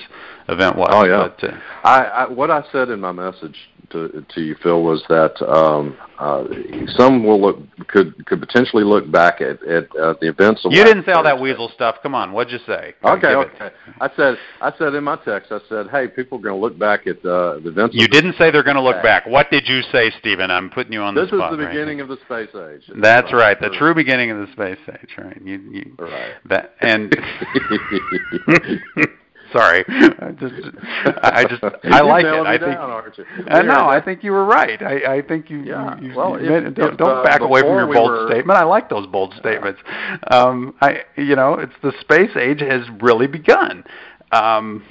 event 0.49 0.77
was. 0.77 0.89
Oh 0.91 1.05
yeah. 1.05 1.29
But, 1.41 1.53
uh, 1.53 1.57
I, 1.85 2.03
I 2.05 2.29
what 2.29 2.51
I 2.51 2.63
said 2.73 2.91
in 2.91 3.01
my 3.01 3.13
message 3.13 3.57
to 3.91 4.25
to 4.35 4.41
you, 4.41 4.57
Phil, 4.63 4.83
was 4.83 5.03
that 5.09 5.41
um, 5.49 5.97
uh, 6.19 6.45
some 6.97 7.25
will 7.25 7.41
look 7.41 7.59
could 7.87 8.27
could 8.27 8.41
potentially 8.41 8.85
look 8.85 9.11
back 9.11 9.41
at 9.41 9.63
at 9.63 9.85
uh, 9.97 10.15
the 10.21 10.29
events. 10.29 10.65
Of 10.65 10.73
you 10.73 10.85
didn't 10.85 11.05
say 11.05 11.13
all 11.13 11.23
that 11.23 11.41
weasel 11.41 11.71
stuff. 11.75 11.97
Come 12.03 12.15
on, 12.15 12.33
what'd 12.33 12.53
you 12.53 12.59
say? 12.67 12.95
okay, 13.05 13.29
okay. 13.29 13.67
It. 13.67 13.73
I 14.01 14.11
said 14.17 14.37
I 14.61 14.73
said 14.79 14.95
in 14.95 15.05
my 15.05 15.17
text, 15.17 15.53
I 15.53 15.61
said, 15.69 15.89
hey, 15.91 16.09
people 16.09 16.39
are 16.39 16.43
going 16.43 16.55
to 16.55 16.61
look 16.61 16.79
back 16.79 17.07
at 17.07 17.19
uh, 17.19 17.61
the 17.61 17.69
events. 17.69 17.95
You 17.97 18.09
didn't 18.09 18.35
say 18.37 18.51
they're 18.51 18.63
going 18.63 18.77
to 18.77 18.83
look 18.83 19.03
back. 19.03 19.27
What 19.27 19.51
did 19.51 19.67
you 19.67 19.83
say, 19.93 20.13
Stephen? 20.19 20.51
I'm 20.51 20.71
putting 20.71 20.93
you 20.93 21.01
on 21.01 21.15
this 21.15 21.31
the 21.31 21.37
spot. 21.39 21.53
This 21.53 21.59
is 21.59 21.59
the 21.59 21.65
right 21.67 21.73
beginning 21.73 21.99
now. 21.99 22.05
of 22.05 22.09
the 22.11 22.19
space 22.25 22.55
age. 22.55 23.01
That's 23.01 23.33
right, 23.33 23.59
the 23.61 23.71
true 23.79 23.95
beginning 23.95 24.31
of 24.31 24.39
the 24.39 24.53
space 24.53 24.79
age. 24.89 25.11
Right. 25.17 25.41
You, 25.43 25.59
you, 25.71 25.95
right. 25.99 26.35
That 26.49 26.58
that 26.59 26.75
and 26.81 27.13
sorry, 29.53 29.85
I 29.89 30.33
just 30.39 30.55
I 31.23 31.45
just 31.45 31.65
I 31.85 32.01
like 32.03 32.25
it. 32.25 32.47
I 32.47 32.59
think 32.59 33.51
I 33.51 33.63
know. 33.63 33.89
I 33.89 34.01
think 34.05 34.23
you 34.23 34.33
were 34.33 34.45
right. 34.45 34.81
I, 34.83 35.17
I 35.17 35.23
think 35.23 35.51
you. 35.51 35.63
Yeah. 35.63 35.99
You, 36.01 36.15
well, 36.15 36.41
you, 36.41 36.55
if, 36.55 36.75
don't, 36.75 36.93
if, 36.93 36.99
don't 36.99 37.19
uh, 37.19 37.23
back 37.23 37.41
away 37.41 37.61
from 37.61 37.71
your 37.71 37.87
we 37.87 37.95
bold 37.95 38.11
were, 38.11 38.29
statement. 38.31 38.59
I 38.59 38.65
like 38.65 38.89
those 38.89 39.07
bold 39.07 39.35
statements. 39.39 39.81
Um, 40.31 40.75
I 40.81 41.03
you 41.17 41.37
know 41.37 41.55
it's 41.55 41.75
the 41.83 41.93
space 42.01 42.37
age 42.37 42.61
has 42.61 42.83
really 43.01 43.27
begun. 43.27 43.85
Um, 44.33 44.85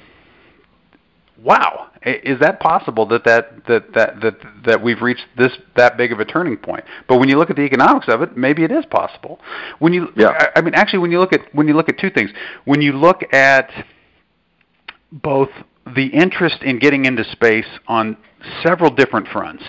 wow 1.42 1.87
is 2.08 2.40
that 2.40 2.60
possible 2.60 3.06
that 3.06 3.24
that, 3.24 3.66
that 3.66 3.92
that 3.94 4.20
that 4.20 4.34
that 4.66 4.82
we've 4.82 5.00
reached 5.00 5.26
this 5.36 5.52
that 5.76 5.96
big 5.96 6.12
of 6.12 6.20
a 6.20 6.24
turning 6.24 6.56
point? 6.56 6.84
But 7.08 7.18
when 7.18 7.28
you 7.28 7.38
look 7.38 7.50
at 7.50 7.56
the 7.56 7.62
economics 7.62 8.06
of 8.08 8.22
it 8.22 8.36
maybe 8.36 8.64
it 8.64 8.72
is 8.72 8.84
possible. 8.86 9.40
When 9.78 9.92
you 9.92 10.08
yeah. 10.16 10.28
I, 10.28 10.58
I 10.58 10.62
mean 10.62 10.74
actually 10.74 11.00
when 11.00 11.10
you 11.10 11.20
look 11.20 11.32
at 11.32 11.54
when 11.54 11.68
you 11.68 11.74
look 11.74 11.88
at 11.88 11.98
two 11.98 12.10
things. 12.10 12.30
When 12.64 12.80
you 12.80 12.92
look 12.92 13.22
at 13.32 13.70
both 15.10 15.50
the 15.94 16.06
interest 16.06 16.62
in 16.62 16.78
getting 16.78 17.04
into 17.04 17.24
space 17.24 17.66
on 17.86 18.16
several 18.62 18.90
different 18.90 19.28
fronts 19.28 19.64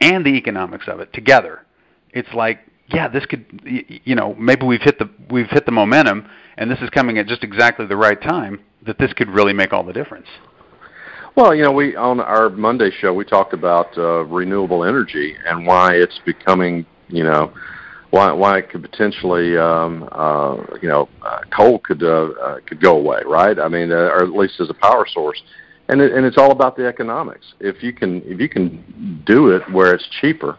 and 0.00 0.24
the 0.24 0.30
economics 0.30 0.86
of 0.88 1.00
it 1.00 1.12
together 1.12 1.66
it's 2.12 2.32
like 2.34 2.60
yeah 2.88 3.08
this 3.08 3.26
could 3.26 3.44
you 3.64 4.14
know 4.14 4.34
maybe 4.38 4.64
we've 4.64 4.80
hit 4.80 4.98
the 4.98 5.08
we've 5.30 5.50
hit 5.50 5.66
the 5.66 5.72
momentum 5.72 6.26
and 6.56 6.70
this 6.70 6.78
is 6.80 6.88
coming 6.90 7.18
at 7.18 7.26
just 7.26 7.44
exactly 7.44 7.86
the 7.86 7.96
right 7.96 8.22
time 8.22 8.60
that 8.86 8.98
this 8.98 9.12
could 9.12 9.28
really 9.28 9.52
make 9.52 9.72
all 9.72 9.84
the 9.84 9.92
difference 9.92 10.26
well, 11.36 11.54
you 11.54 11.62
know, 11.62 11.72
we 11.72 11.96
on 11.96 12.20
our 12.20 12.50
Monday 12.50 12.90
show 12.90 13.12
we 13.12 13.24
talked 13.24 13.52
about 13.52 13.96
uh, 13.96 14.24
renewable 14.24 14.84
energy 14.84 15.36
and 15.46 15.66
why 15.66 15.94
it's 15.94 16.18
becoming, 16.24 16.86
you 17.08 17.24
know, 17.24 17.52
why 18.10 18.32
why 18.32 18.58
it 18.58 18.70
could 18.70 18.82
potentially, 18.82 19.56
um, 19.56 20.08
uh, 20.12 20.56
you 20.82 20.88
know, 20.88 21.08
uh, 21.22 21.40
coal 21.54 21.78
could 21.78 22.02
uh, 22.02 22.30
uh, 22.42 22.60
could 22.66 22.80
go 22.80 22.96
away, 22.96 23.20
right? 23.26 23.58
I 23.58 23.68
mean, 23.68 23.92
uh, 23.92 23.96
or 23.96 24.22
at 24.22 24.30
least 24.30 24.60
as 24.60 24.70
a 24.70 24.74
power 24.74 25.06
source, 25.06 25.42
and 25.88 26.00
it, 26.00 26.12
and 26.12 26.24
it's 26.24 26.38
all 26.38 26.52
about 26.52 26.76
the 26.76 26.86
economics. 26.86 27.54
If 27.60 27.82
you 27.82 27.92
can 27.92 28.22
if 28.24 28.40
you 28.40 28.48
can 28.48 29.22
do 29.26 29.50
it 29.50 29.62
where 29.70 29.94
it's 29.94 30.08
cheaper, 30.20 30.58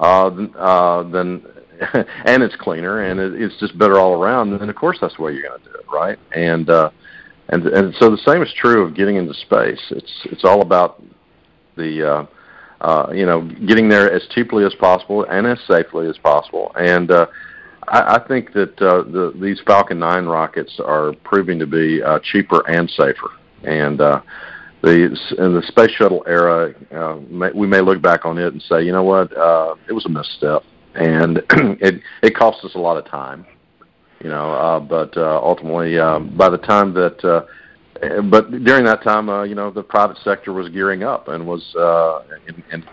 uh, 0.00 0.26
uh, 0.26 1.02
then 1.10 1.42
and 1.94 2.42
it's 2.42 2.56
cleaner 2.56 3.02
and 3.02 3.18
it, 3.18 3.40
it's 3.40 3.58
just 3.58 3.76
better 3.78 3.98
all 3.98 4.22
around, 4.22 4.58
then 4.58 4.68
of 4.68 4.76
course 4.76 4.98
that's 5.00 5.16
the 5.16 5.22
way 5.22 5.32
you're 5.32 5.48
going 5.48 5.60
to 5.60 5.68
do 5.68 5.74
it, 5.74 5.86
right? 5.92 6.18
And 6.32 6.68
uh, 6.68 6.90
and 7.52 7.66
and 7.66 7.94
so 8.00 8.10
the 8.10 8.22
same 8.26 8.42
is 8.42 8.52
true 8.54 8.82
of 8.82 8.94
getting 8.94 9.16
into 9.16 9.34
space. 9.34 9.80
It's 9.90 10.12
it's 10.24 10.44
all 10.44 10.62
about 10.62 11.02
the 11.76 12.10
uh, 12.10 12.26
uh, 12.80 13.12
you 13.12 13.26
know 13.26 13.42
getting 13.66 13.88
there 13.90 14.10
as 14.10 14.22
cheaply 14.30 14.64
as 14.64 14.74
possible 14.74 15.24
and 15.24 15.46
as 15.46 15.58
safely 15.68 16.08
as 16.08 16.16
possible. 16.16 16.72
And 16.76 17.10
uh, 17.10 17.26
I, 17.88 18.16
I 18.16 18.26
think 18.26 18.54
that 18.54 18.80
uh, 18.80 19.02
the, 19.02 19.32
these 19.40 19.60
Falcon 19.66 19.98
9 19.98 20.26
rockets 20.26 20.80
are 20.80 21.12
proving 21.24 21.58
to 21.58 21.66
be 21.66 22.02
uh, 22.02 22.20
cheaper 22.22 22.66
and 22.68 22.88
safer. 22.90 23.30
And 23.64 24.00
uh, 24.00 24.22
the 24.80 25.04
in 25.38 25.54
the 25.54 25.62
space 25.68 25.90
shuttle 25.90 26.24
era, 26.26 26.74
uh, 26.90 27.16
may, 27.28 27.52
we 27.52 27.66
may 27.66 27.82
look 27.82 28.00
back 28.00 28.24
on 28.24 28.38
it 28.38 28.52
and 28.52 28.62
say, 28.62 28.82
you 28.82 28.92
know 28.92 29.04
what, 29.04 29.36
uh, 29.36 29.74
it 29.88 29.92
was 29.92 30.06
a 30.06 30.08
misstep, 30.08 30.64
and 30.94 31.38
it 31.80 32.00
it 32.22 32.34
cost 32.34 32.64
us 32.64 32.74
a 32.76 32.78
lot 32.78 32.96
of 32.96 33.04
time 33.04 33.44
you 34.22 34.30
know. 34.30 34.52
Uh, 34.52 34.80
but 34.80 35.16
uh, 35.16 35.40
ultimately, 35.42 35.98
um, 35.98 36.36
by 36.36 36.48
the 36.48 36.58
time 36.58 36.94
that, 36.94 37.24
uh, 37.24 37.42
but 38.22 38.50
during 38.64 38.84
that 38.84 39.02
time, 39.02 39.28
uh, 39.28 39.42
you 39.44 39.54
know, 39.54 39.70
the 39.70 39.82
private 39.82 40.18
sector 40.24 40.52
was 40.52 40.68
gearing 40.68 41.02
up 41.02 41.28
and 41.28 41.46
was, 41.46 41.74
uh, 41.76 42.20
and, 42.48 42.62
and 42.72 42.84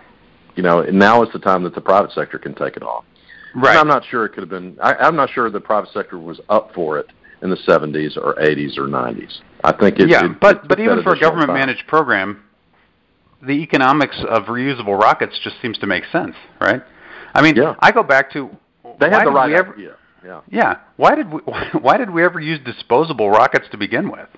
you 0.56 0.63
know, 0.63 0.82
and 0.82 0.98
now 0.98 1.24
is 1.24 1.30
the 1.34 1.39
time 1.39 1.63
that 1.63 1.74
the 1.76 1.82
private 1.82 2.12
sector 2.12 2.38
can 2.38 2.54
take 2.54 2.76
it 2.78 2.84
off. 2.84 3.06
Right. 3.56 3.72
And 3.72 3.80
I'm 3.80 3.88
not 3.88 4.04
sure 4.06 4.26
it 4.26 4.30
could 4.30 4.42
have 4.44 4.50
been. 4.50 4.78
I, 4.82 4.94
I'm 4.96 5.15
not 5.15 5.30
sure 5.32 5.50
the 5.50 5.60
private 5.60 5.92
sector 5.92 6.20
was 6.20 6.39
up 6.50 6.74
for 6.74 7.00
it 7.00 7.08
in 7.42 7.50
the 7.50 7.56
70s 7.56 8.18
or 8.18 8.36
80s 8.36 8.78
or 8.78 8.88
90s. 8.88 9.39
I 9.63 9.72
think 9.72 10.00
it. 10.00 10.10
Yeah, 10.10 10.26
it, 10.26 10.39
but 10.39 10.58
it 10.58 10.68
but 10.68 10.80
even 10.80 11.02
for 11.04 11.13
a 11.13 11.20
government 11.20 11.48
time. 11.48 11.58
managed 11.58 11.88
program, 11.88 12.44
the 13.42 13.54
economics 13.54 14.22
of 14.30 14.44
reusable 14.44 15.00
rockets 15.00 15.39
just 15.44 15.56
seems 15.62 15.78
to 15.80 15.88
make 15.88 16.04
sense, 16.12 16.36
right? 16.60 16.82
I 17.34 17.42
mean, 17.42 17.56
Yeah. 17.56 17.76
I 17.80 17.92
go 17.92 18.04
back 18.04 18.32
to 18.34 18.50
They 19.00 19.10
had 19.10 19.26
the 19.26 19.32
right 19.32 19.52
ever, 19.52 19.74
idea. 19.74 19.96
Yeah. 20.23 20.41
Yeah. 20.49 20.77
Why 20.97 21.15
did 21.15 21.32
we 21.32 21.39
why 21.82 21.97
did 21.97 22.10
we 22.10 22.23
ever 22.23 22.39
use 22.39 22.60
disposable 22.63 23.29
rockets 23.29 23.65
to 23.71 23.77
begin 23.77 24.12
with? 24.12 24.29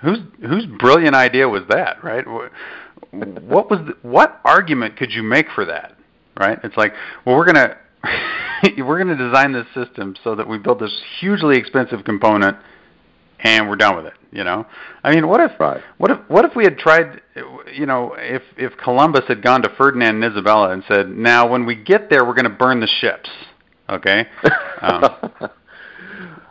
Whose 0.00 0.18
whose 0.40 0.66
brilliant 0.66 1.14
idea 1.14 1.48
was 1.48 1.62
that, 1.68 2.02
right? 2.02 2.26
What 2.26 3.70
was 3.70 3.80
the, 3.86 3.96
what 4.02 4.40
argument 4.44 4.96
could 4.96 5.12
you 5.12 5.22
make 5.22 5.46
for 5.54 5.64
that? 5.66 5.96
Right? 6.38 6.58
It's 6.64 6.76
like, 6.76 6.92
well, 7.24 7.36
we're 7.36 7.52
going 7.52 7.56
to 8.76 8.82
we're 8.82 9.04
to 9.04 9.16
design 9.16 9.52
this 9.52 9.66
system 9.74 10.16
so 10.24 10.34
that 10.34 10.48
we 10.48 10.58
build 10.58 10.80
this 10.80 11.00
hugely 11.20 11.56
expensive 11.56 12.04
component 12.04 12.56
and 13.40 13.68
we're 13.68 13.76
done 13.76 13.96
with 13.96 14.06
it, 14.06 14.14
you 14.30 14.44
know? 14.44 14.66
I 15.02 15.12
mean, 15.12 15.26
what 15.28 15.40
if 15.40 15.58
Right. 15.58 15.82
what 15.98 16.10
if 16.10 16.18
what 16.28 16.44
if 16.44 16.54
we 16.56 16.64
had 16.64 16.78
tried 16.78 17.20
you 17.72 17.86
know, 17.86 18.14
if 18.18 18.42
if 18.56 18.76
Columbus 18.76 19.22
had 19.28 19.42
gone 19.42 19.62
to 19.62 19.68
Ferdinand 19.76 20.22
and 20.22 20.32
Isabella 20.32 20.70
and 20.70 20.82
said, 20.86 21.08
"Now 21.08 21.48
when 21.48 21.64
we 21.64 21.74
get 21.74 22.10
there, 22.10 22.24
we're 22.24 22.34
going 22.34 22.44
to 22.44 22.50
burn 22.50 22.80
the 22.80 22.86
ships." 22.86 23.30
Okay? 23.92 24.26
Um, 24.82 25.04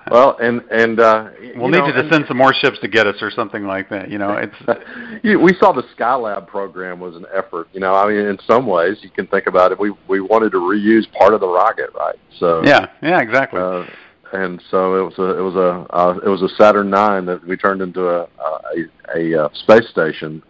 well, 0.09 0.37
and 0.41 0.61
and 0.71 0.99
uh, 0.99 1.29
We'll 1.55 1.69
need 1.69 1.79
know, 1.79 1.87
you 1.87 1.93
to 1.93 2.09
send 2.09 2.25
some 2.27 2.37
more 2.37 2.53
ships 2.53 2.79
to 2.79 2.87
get 2.87 3.07
us, 3.07 3.17
or 3.21 3.31
something 3.31 3.65
like 3.65 3.89
that. 3.89 4.09
You 4.09 4.17
know, 4.17 4.33
it's 4.33 5.23
we 5.23 5.53
saw 5.59 5.71
the 5.71 5.83
Skylab 5.95 6.47
program 6.47 6.99
was 6.99 7.15
an 7.15 7.25
effort. 7.33 7.67
You 7.73 7.79
know, 7.79 7.93
I 7.93 8.07
mean, 8.07 8.25
in 8.25 8.37
some 8.47 8.65
ways, 8.65 8.97
you 9.01 9.09
can 9.09 9.27
think 9.27 9.47
about 9.47 9.71
it. 9.71 9.79
We 9.79 9.93
we 10.07 10.19
wanted 10.19 10.51
to 10.53 10.57
reuse 10.57 11.11
part 11.13 11.33
of 11.33 11.39
the 11.39 11.47
rocket, 11.47 11.91
right? 11.93 12.17
So 12.39 12.63
yeah, 12.63 12.87
yeah, 13.01 13.21
exactly. 13.21 13.59
uh, 13.59 13.85
and 14.33 14.61
so 14.69 14.95
it 14.95 15.03
was 15.03 15.17
a 15.19 15.37
it 15.37 15.41
was 15.41 15.55
a 15.55 15.95
uh, 15.95 16.19
it 16.25 16.29
was 16.29 16.41
a 16.41 16.49
Saturn 16.55 16.89
Nine 16.89 17.25
that 17.25 17.45
we 17.45 17.55
turned 17.55 17.81
into 17.81 18.07
a 18.07 18.21
a, 18.23 19.15
a, 19.15 19.45
uh 19.45 19.49
space 19.53 19.87
station 19.89 20.41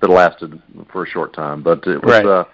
that 0.00 0.10
lasted 0.10 0.60
for 0.92 1.04
a 1.04 1.08
short 1.08 1.34
time, 1.34 1.62
but 1.62 1.86
it 1.86 2.02
was. 2.02 2.12
Right. 2.12 2.26
Uh, 2.26 2.44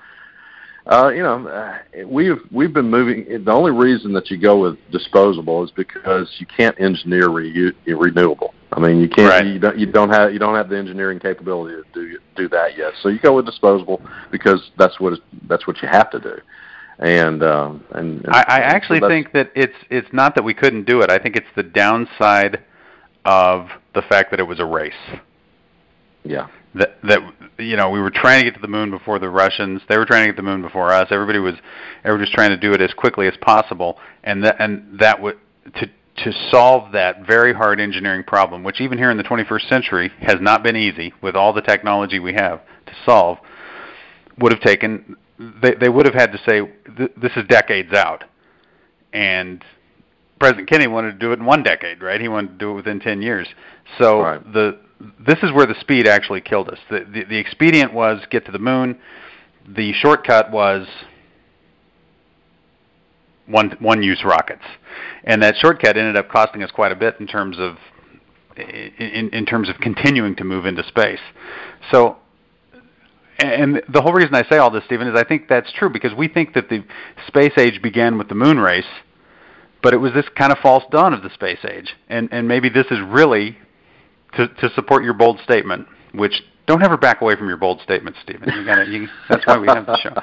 uh, 0.86 1.08
you 1.08 1.22
know, 1.22 1.48
uh, 1.48 1.78
we've 2.06 2.40
we've 2.50 2.72
been 2.72 2.90
moving. 2.90 3.44
The 3.44 3.52
only 3.52 3.70
reason 3.70 4.12
that 4.12 4.30
you 4.30 4.36
go 4.36 4.60
with 4.60 4.78
disposable 4.90 5.64
is 5.64 5.70
because 5.70 6.28
you 6.38 6.46
can't 6.46 6.78
engineer 6.78 7.28
reu- 7.28 7.74
renewable. 7.86 8.52
I 8.70 8.80
mean, 8.80 9.00
you 9.00 9.08
can't. 9.08 9.30
Right. 9.30 9.46
You 9.46 9.58
don't. 9.58 9.78
You 9.78 9.86
don't 9.86 10.10
have. 10.10 10.32
You 10.34 10.38
don't 10.38 10.54
have 10.54 10.68
the 10.68 10.76
engineering 10.76 11.18
capability 11.18 11.76
to 11.76 11.84
do 11.94 12.18
do 12.36 12.48
that 12.50 12.76
yet. 12.76 12.92
So 13.02 13.08
you 13.08 13.18
go 13.18 13.34
with 13.34 13.46
disposable 13.46 14.02
because 14.30 14.70
that's 14.76 15.00
what 15.00 15.18
that's 15.48 15.66
what 15.66 15.80
you 15.80 15.88
have 15.88 16.10
to 16.10 16.20
do. 16.20 16.36
And 16.98 17.42
um, 17.42 17.82
and, 17.92 18.22
and 18.22 18.34
I, 18.34 18.44
I 18.46 18.58
actually 18.58 19.00
so 19.00 19.08
think 19.08 19.32
that 19.32 19.52
it's 19.54 19.76
it's 19.88 20.12
not 20.12 20.34
that 20.34 20.44
we 20.44 20.52
couldn't 20.52 20.84
do 20.84 21.00
it. 21.00 21.10
I 21.10 21.18
think 21.18 21.36
it's 21.36 21.46
the 21.56 21.62
downside 21.62 22.62
of 23.24 23.68
the 23.94 24.02
fact 24.02 24.30
that 24.32 24.40
it 24.40 24.44
was 24.44 24.60
a 24.60 24.66
race. 24.66 24.92
yeah. 26.24 26.48
That 26.74 26.96
that 27.04 27.20
you 27.58 27.76
know 27.76 27.90
we 27.90 28.00
were 28.00 28.10
trying 28.10 28.40
to 28.40 28.50
get 28.50 28.54
to 28.54 28.60
the 28.60 28.68
moon 28.68 28.90
before 28.90 29.18
the 29.18 29.28
Russians. 29.28 29.82
They 29.88 29.96
were 29.96 30.04
trying 30.04 30.24
to 30.24 30.32
get 30.32 30.36
to 30.36 30.42
the 30.42 30.48
moon 30.48 30.62
before 30.62 30.92
us. 30.92 31.08
Everybody 31.10 31.38
was 31.38 31.54
everybody 32.02 32.22
was 32.28 32.30
trying 32.34 32.50
to 32.50 32.56
do 32.56 32.72
it 32.72 32.80
as 32.80 32.92
quickly 32.94 33.28
as 33.28 33.34
possible, 33.40 33.98
and 34.24 34.42
that 34.44 34.56
and 34.58 34.98
that 34.98 35.20
would 35.20 35.38
to 35.76 35.86
to 36.24 36.32
solve 36.50 36.92
that 36.92 37.26
very 37.26 37.52
hard 37.52 37.80
engineering 37.80 38.24
problem, 38.24 38.62
which 38.62 38.80
even 38.80 38.98
here 38.98 39.10
in 39.10 39.16
the 39.16 39.24
21st 39.24 39.68
century 39.68 40.12
has 40.20 40.36
not 40.40 40.62
been 40.62 40.76
easy 40.76 41.12
with 41.20 41.34
all 41.34 41.52
the 41.52 41.60
technology 41.62 42.20
we 42.20 42.32
have 42.34 42.60
to 42.86 42.92
solve, 43.04 43.38
would 44.38 44.52
have 44.52 44.60
taken 44.60 45.16
they 45.38 45.74
they 45.74 45.88
would 45.88 46.06
have 46.06 46.14
had 46.14 46.32
to 46.32 46.38
say 46.38 46.60
th- 46.96 47.12
this 47.16 47.32
is 47.36 47.44
decades 47.48 47.92
out, 47.92 48.24
and 49.12 49.64
President 50.38 50.68
Kennedy 50.68 50.88
wanted 50.88 51.12
to 51.12 51.18
do 51.18 51.32
it 51.32 51.38
in 51.38 51.44
one 51.44 51.62
decade, 51.62 52.02
right? 52.02 52.20
He 52.20 52.28
wanted 52.28 52.48
to 52.48 52.58
do 52.58 52.70
it 52.72 52.74
within 52.74 53.00
10 53.00 53.22
years. 53.22 53.46
So 53.98 54.20
Right. 54.20 54.52
the 54.52 54.78
this 55.00 55.38
is 55.42 55.52
where 55.52 55.66
the 55.66 55.78
speed 55.80 56.06
actually 56.06 56.40
killed 56.40 56.68
us. 56.68 56.78
The, 56.90 57.00
the 57.00 57.24
the 57.24 57.36
expedient 57.36 57.92
was 57.92 58.20
get 58.30 58.46
to 58.46 58.52
the 58.52 58.58
moon. 58.58 58.98
The 59.66 59.92
shortcut 59.92 60.50
was 60.50 60.86
one 63.46 63.76
one 63.80 64.02
use 64.02 64.22
rockets, 64.24 64.64
and 65.24 65.42
that 65.42 65.56
shortcut 65.56 65.96
ended 65.96 66.16
up 66.16 66.28
costing 66.28 66.62
us 66.62 66.70
quite 66.70 66.92
a 66.92 66.96
bit 66.96 67.16
in 67.20 67.26
terms 67.26 67.58
of 67.58 67.76
in, 68.56 69.30
in 69.32 69.46
terms 69.46 69.68
of 69.68 69.76
continuing 69.78 70.36
to 70.36 70.44
move 70.44 70.64
into 70.66 70.84
space. 70.86 71.20
So, 71.90 72.18
and 73.38 73.82
the 73.88 74.00
whole 74.00 74.12
reason 74.12 74.34
I 74.34 74.48
say 74.48 74.58
all 74.58 74.70
this, 74.70 74.84
Stephen, 74.84 75.08
is 75.08 75.18
I 75.18 75.24
think 75.24 75.48
that's 75.48 75.72
true 75.72 75.90
because 75.90 76.14
we 76.14 76.28
think 76.28 76.54
that 76.54 76.68
the 76.68 76.84
space 77.26 77.52
age 77.58 77.82
began 77.82 78.16
with 78.16 78.28
the 78.28 78.34
moon 78.34 78.60
race, 78.60 78.84
but 79.82 79.92
it 79.92 79.98
was 79.98 80.12
this 80.12 80.26
kind 80.36 80.52
of 80.52 80.58
false 80.58 80.84
dawn 80.90 81.12
of 81.12 81.22
the 81.22 81.30
space 81.30 81.64
age, 81.68 81.96
and 82.08 82.28
and 82.32 82.46
maybe 82.46 82.68
this 82.68 82.86
is 82.90 82.98
really 83.04 83.58
to 84.36 84.48
to 84.48 84.70
support 84.74 85.04
your 85.04 85.14
bold 85.14 85.40
statement, 85.44 85.86
which 86.12 86.42
don't 86.66 86.82
ever 86.82 86.96
back 86.96 87.20
away 87.20 87.36
from 87.36 87.48
your 87.48 87.56
bold 87.56 87.80
statements, 87.82 88.18
Stephen. 88.22 88.48
You 88.54 88.64
gotta, 88.64 88.86
you, 88.86 89.08
that's 89.28 89.46
why 89.46 89.58
we 89.58 89.66
have 89.66 89.86
the 89.86 89.98
show. 89.98 90.14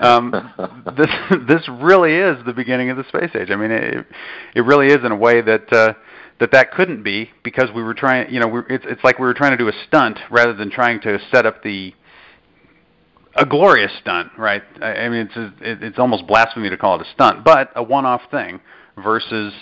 Um, 0.00 0.52
this 0.96 1.10
this 1.48 1.68
really 1.68 2.14
is 2.14 2.44
the 2.44 2.52
beginning 2.52 2.90
of 2.90 2.96
the 2.96 3.04
space 3.08 3.30
age. 3.34 3.50
I 3.50 3.56
mean, 3.56 3.70
it 3.70 4.06
it 4.54 4.60
really 4.62 4.88
is 4.88 5.04
in 5.04 5.12
a 5.12 5.16
way 5.16 5.40
that 5.40 5.72
uh, 5.72 5.94
that 6.40 6.52
that 6.52 6.72
couldn't 6.72 7.02
be 7.02 7.30
because 7.42 7.70
we 7.74 7.82
were 7.82 7.94
trying. 7.94 8.32
You 8.32 8.40
know, 8.40 8.48
we 8.48 8.60
it's 8.68 8.84
it's 8.86 9.04
like 9.04 9.18
we 9.18 9.26
were 9.26 9.34
trying 9.34 9.52
to 9.52 9.56
do 9.56 9.68
a 9.68 9.84
stunt 9.86 10.18
rather 10.30 10.54
than 10.54 10.70
trying 10.70 11.00
to 11.02 11.18
set 11.30 11.46
up 11.46 11.62
the 11.62 11.94
a 13.34 13.44
glorious 13.44 13.92
stunt, 14.00 14.32
right? 14.38 14.62
I, 14.80 14.86
I 14.86 15.08
mean, 15.08 15.28
it's 15.30 15.54
it, 15.60 15.82
it's 15.82 15.98
almost 15.98 16.26
blasphemy 16.26 16.70
to 16.70 16.76
call 16.76 17.00
it 17.00 17.06
a 17.06 17.10
stunt, 17.12 17.44
but 17.44 17.70
a 17.76 17.82
one-off 17.82 18.22
thing 18.30 18.60
versus 18.96 19.52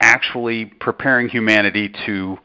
actually 0.00 0.66
preparing 0.66 1.28
humanity 1.28 1.92
to 2.04 2.38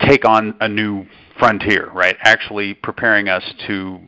take 0.00 0.24
on 0.24 0.56
a 0.60 0.68
new 0.68 1.06
frontier, 1.38 1.90
right? 1.90 2.16
Actually 2.22 2.74
preparing 2.74 3.28
us 3.28 3.42
to 3.66 4.00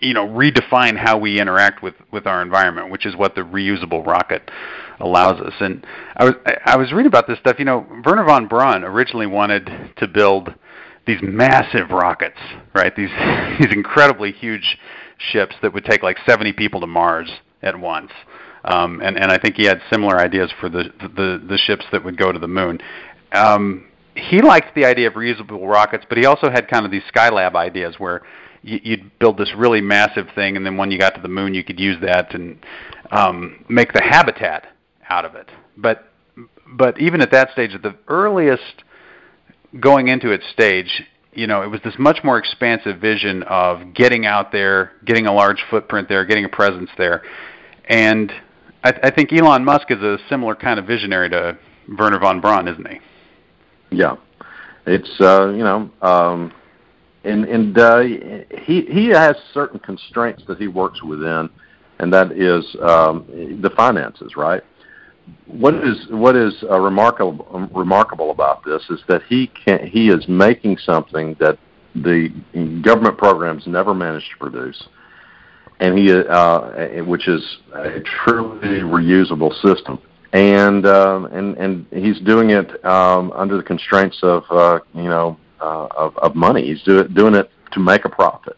you 0.00 0.12
know 0.12 0.26
redefine 0.26 0.96
how 0.96 1.18
we 1.18 1.40
interact 1.40 1.82
with 1.82 1.94
with 2.12 2.26
our 2.26 2.42
environment, 2.42 2.90
which 2.90 3.06
is 3.06 3.16
what 3.16 3.34
the 3.34 3.42
reusable 3.42 4.04
rocket 4.06 4.50
allows 5.00 5.40
us. 5.40 5.54
And 5.60 5.86
I 6.16 6.24
was 6.24 6.34
I 6.64 6.76
was 6.76 6.92
reading 6.92 7.06
about 7.06 7.26
this 7.26 7.38
stuff. 7.38 7.58
You 7.58 7.64
know, 7.64 7.86
Wernher 8.04 8.24
von 8.24 8.48
Braun 8.48 8.84
originally 8.84 9.26
wanted 9.26 9.70
to 9.96 10.06
build 10.06 10.54
these 11.06 11.20
massive 11.22 11.90
rockets, 11.90 12.38
right? 12.74 12.94
These 12.94 13.10
these 13.60 13.72
incredibly 13.72 14.32
huge 14.32 14.78
ships 15.18 15.56
that 15.62 15.74
would 15.74 15.84
take 15.84 16.02
like 16.02 16.16
70 16.26 16.52
people 16.52 16.80
to 16.80 16.86
Mars 16.86 17.30
at 17.62 17.78
once. 17.78 18.12
Um, 18.64 19.00
and 19.02 19.16
and 19.16 19.30
I 19.32 19.38
think 19.38 19.56
he 19.56 19.64
had 19.64 19.80
similar 19.90 20.18
ideas 20.18 20.52
for 20.60 20.68
the 20.68 20.84
the, 21.00 21.42
the 21.48 21.58
ships 21.58 21.84
that 21.92 22.04
would 22.04 22.16
go 22.16 22.32
to 22.32 22.38
the 22.38 22.48
moon. 22.48 22.80
Um, 23.32 23.87
he 24.18 24.42
liked 24.42 24.74
the 24.74 24.84
idea 24.84 25.08
of 25.08 25.14
reusable 25.14 25.68
rockets, 25.68 26.04
but 26.08 26.18
he 26.18 26.26
also 26.26 26.50
had 26.50 26.68
kind 26.68 26.84
of 26.84 26.90
these 26.90 27.02
Skylab 27.14 27.54
ideas 27.54 27.96
where 27.98 28.22
you'd 28.62 29.18
build 29.18 29.38
this 29.38 29.52
really 29.56 29.80
massive 29.80 30.26
thing, 30.34 30.56
and 30.56 30.66
then 30.66 30.76
when 30.76 30.90
you 30.90 30.98
got 30.98 31.14
to 31.14 31.20
the 31.20 31.28
moon, 31.28 31.54
you 31.54 31.64
could 31.64 31.78
use 31.78 31.96
that 32.02 32.34
and 32.34 32.58
um, 33.10 33.64
make 33.68 33.92
the 33.92 34.02
habitat 34.02 34.66
out 35.08 35.24
of 35.24 35.34
it. 35.34 35.48
But 35.76 36.04
but 36.66 37.00
even 37.00 37.22
at 37.22 37.30
that 37.30 37.50
stage, 37.52 37.72
at 37.74 37.82
the 37.82 37.94
earliest 38.08 38.84
going 39.80 40.08
into 40.08 40.30
its 40.30 40.44
stage, 40.52 41.02
you 41.32 41.46
know, 41.46 41.62
it 41.62 41.68
was 41.68 41.80
this 41.82 41.94
much 41.98 42.18
more 42.22 42.38
expansive 42.38 43.00
vision 43.00 43.42
of 43.44 43.94
getting 43.94 44.26
out 44.26 44.52
there, 44.52 44.92
getting 45.04 45.26
a 45.26 45.32
large 45.32 45.64
footprint 45.70 46.08
there, 46.08 46.24
getting 46.24 46.44
a 46.44 46.48
presence 46.48 46.90
there, 46.98 47.22
and 47.88 48.32
I, 48.82 48.92
I 49.04 49.10
think 49.10 49.32
Elon 49.32 49.64
Musk 49.64 49.90
is 49.90 50.02
a 50.02 50.18
similar 50.28 50.54
kind 50.54 50.78
of 50.78 50.86
visionary 50.86 51.30
to 51.30 51.58
Wernher 51.88 52.18
von 52.18 52.40
Braun, 52.40 52.68
isn't 52.68 52.88
he? 52.88 52.98
Yeah, 53.90 54.16
it's 54.86 55.20
uh, 55.20 55.48
you 55.48 55.64
know, 55.64 55.90
um, 56.02 56.52
and 57.24 57.44
and 57.44 57.78
uh, 57.78 58.00
he 58.00 58.82
he 58.82 59.08
has 59.08 59.36
certain 59.52 59.78
constraints 59.78 60.42
that 60.46 60.58
he 60.58 60.68
works 60.68 61.02
within, 61.02 61.48
and 61.98 62.12
that 62.12 62.32
is 62.32 62.64
um, 62.82 63.24
the 63.62 63.70
finances, 63.76 64.36
right? 64.36 64.62
What 65.46 65.74
is 65.74 66.06
what 66.10 66.36
is 66.36 66.54
uh, 66.70 66.78
remarkable 66.80 67.68
remarkable 67.74 68.30
about 68.30 68.64
this 68.64 68.82
is 68.90 69.00
that 69.08 69.22
he 69.28 69.46
can 69.48 69.86
he 69.86 70.10
is 70.10 70.26
making 70.28 70.78
something 70.78 71.36
that 71.40 71.58
the 71.94 72.28
government 72.82 73.16
programs 73.18 73.66
never 73.66 73.94
managed 73.94 74.30
to 74.32 74.38
produce, 74.38 74.88
and 75.80 75.98
he 75.98 76.12
uh, 76.12 77.04
which 77.04 77.26
is 77.26 77.58
a 77.74 78.00
truly 78.00 78.80
reusable 78.80 79.52
system 79.62 79.98
and 80.32 80.86
um, 80.86 81.26
and 81.26 81.56
and 81.56 81.86
he's 81.90 82.20
doing 82.20 82.50
it 82.50 82.84
um, 82.84 83.32
under 83.32 83.56
the 83.56 83.62
constraints 83.62 84.18
of 84.22 84.44
uh, 84.50 84.80
you 84.94 85.04
know 85.04 85.38
uh, 85.60 85.88
of, 85.96 86.16
of 86.18 86.34
money. 86.34 86.66
He's 86.66 86.82
do 86.82 86.98
it, 86.98 87.14
doing 87.14 87.34
it 87.34 87.50
to 87.72 87.80
make 87.80 88.04
a 88.04 88.08
profit. 88.08 88.56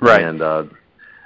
Right. 0.00 0.22
And 0.22 0.42
uh, 0.42 0.64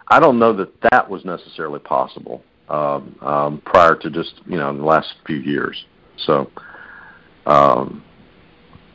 I 0.08 0.20
don't 0.20 0.38
know 0.38 0.52
that 0.54 0.80
that 0.90 1.08
was 1.08 1.24
necessarily 1.24 1.78
possible 1.78 2.42
um, 2.68 3.16
um, 3.22 3.62
prior 3.64 3.94
to 3.96 4.10
just 4.10 4.34
you 4.46 4.56
know 4.56 4.70
in 4.70 4.78
the 4.78 4.84
last 4.84 5.14
few 5.26 5.36
years. 5.36 5.84
So. 6.16 6.50
Um, 7.46 8.04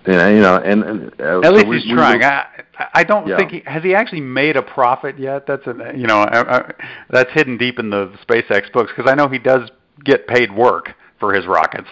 yeah, 0.05 0.27
you 0.27 0.41
know, 0.41 0.57
and, 0.57 0.83
and 0.83 1.21
uh, 1.21 1.39
at 1.39 1.45
so 1.45 1.51
least 1.51 1.67
we, 1.67 1.79
he's 1.79 1.85
we 1.85 1.93
trying. 1.95 2.19
Were, 2.19 2.25
I 2.25 2.89
I 2.93 3.03
don't 3.05 3.25
yeah. 3.25 3.37
think 3.37 3.51
he 3.51 3.63
has 3.65 3.83
he 3.83 3.95
actually 3.95 4.19
made 4.19 4.57
a 4.57 4.61
profit 4.61 5.17
yet. 5.17 5.47
That's 5.47 5.65
a 5.65 5.93
you 5.95 6.07
know 6.07 6.17
I, 6.17 6.57
I, 6.57 6.73
that's 7.09 7.31
hidden 7.31 7.57
deep 7.57 7.79
in 7.79 7.89
the 7.89 8.07
SpaceX 8.27 8.71
books 8.73 8.91
because 8.95 9.09
I 9.09 9.15
know 9.15 9.29
he 9.29 9.39
does 9.39 9.69
get 10.03 10.27
paid 10.27 10.55
work 10.55 10.95
for 11.19 11.33
his 11.33 11.45
rockets. 11.45 11.87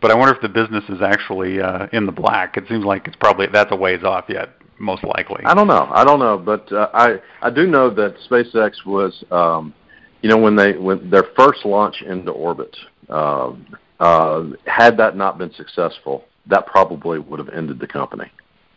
But 0.00 0.10
I 0.10 0.14
wonder 0.14 0.34
if 0.34 0.42
the 0.42 0.48
business 0.48 0.84
is 0.88 1.02
actually 1.02 1.60
uh, 1.60 1.88
in 1.92 2.06
the 2.06 2.12
black. 2.12 2.56
It 2.56 2.64
seems 2.68 2.84
like 2.84 3.06
it's 3.08 3.16
probably 3.16 3.46
that's 3.52 3.72
a 3.72 3.76
ways 3.76 4.04
off 4.04 4.26
yet, 4.28 4.50
most 4.78 5.04
likely. 5.04 5.44
I 5.44 5.54
don't 5.54 5.66
know. 5.66 5.88
I 5.90 6.04
don't 6.04 6.20
know, 6.20 6.38
but 6.38 6.70
uh, 6.72 6.90
I 6.92 7.16
I 7.42 7.50
do 7.50 7.66
know 7.66 7.90
that 7.90 8.16
SpaceX 8.30 8.84
was, 8.84 9.24
um, 9.30 9.74
you 10.22 10.28
know, 10.28 10.38
when 10.38 10.54
they 10.54 10.72
when 10.74 11.10
their 11.10 11.24
first 11.36 11.64
launch 11.64 12.02
into 12.02 12.30
orbit, 12.30 12.76
uh, 13.08 13.54
uh, 13.98 14.44
had 14.66 14.96
that 14.98 15.16
not 15.16 15.38
been 15.38 15.52
successful, 15.54 16.24
that 16.46 16.66
probably 16.66 17.18
would 17.18 17.38
have 17.38 17.48
ended 17.48 17.80
the 17.80 17.86
company. 17.86 18.30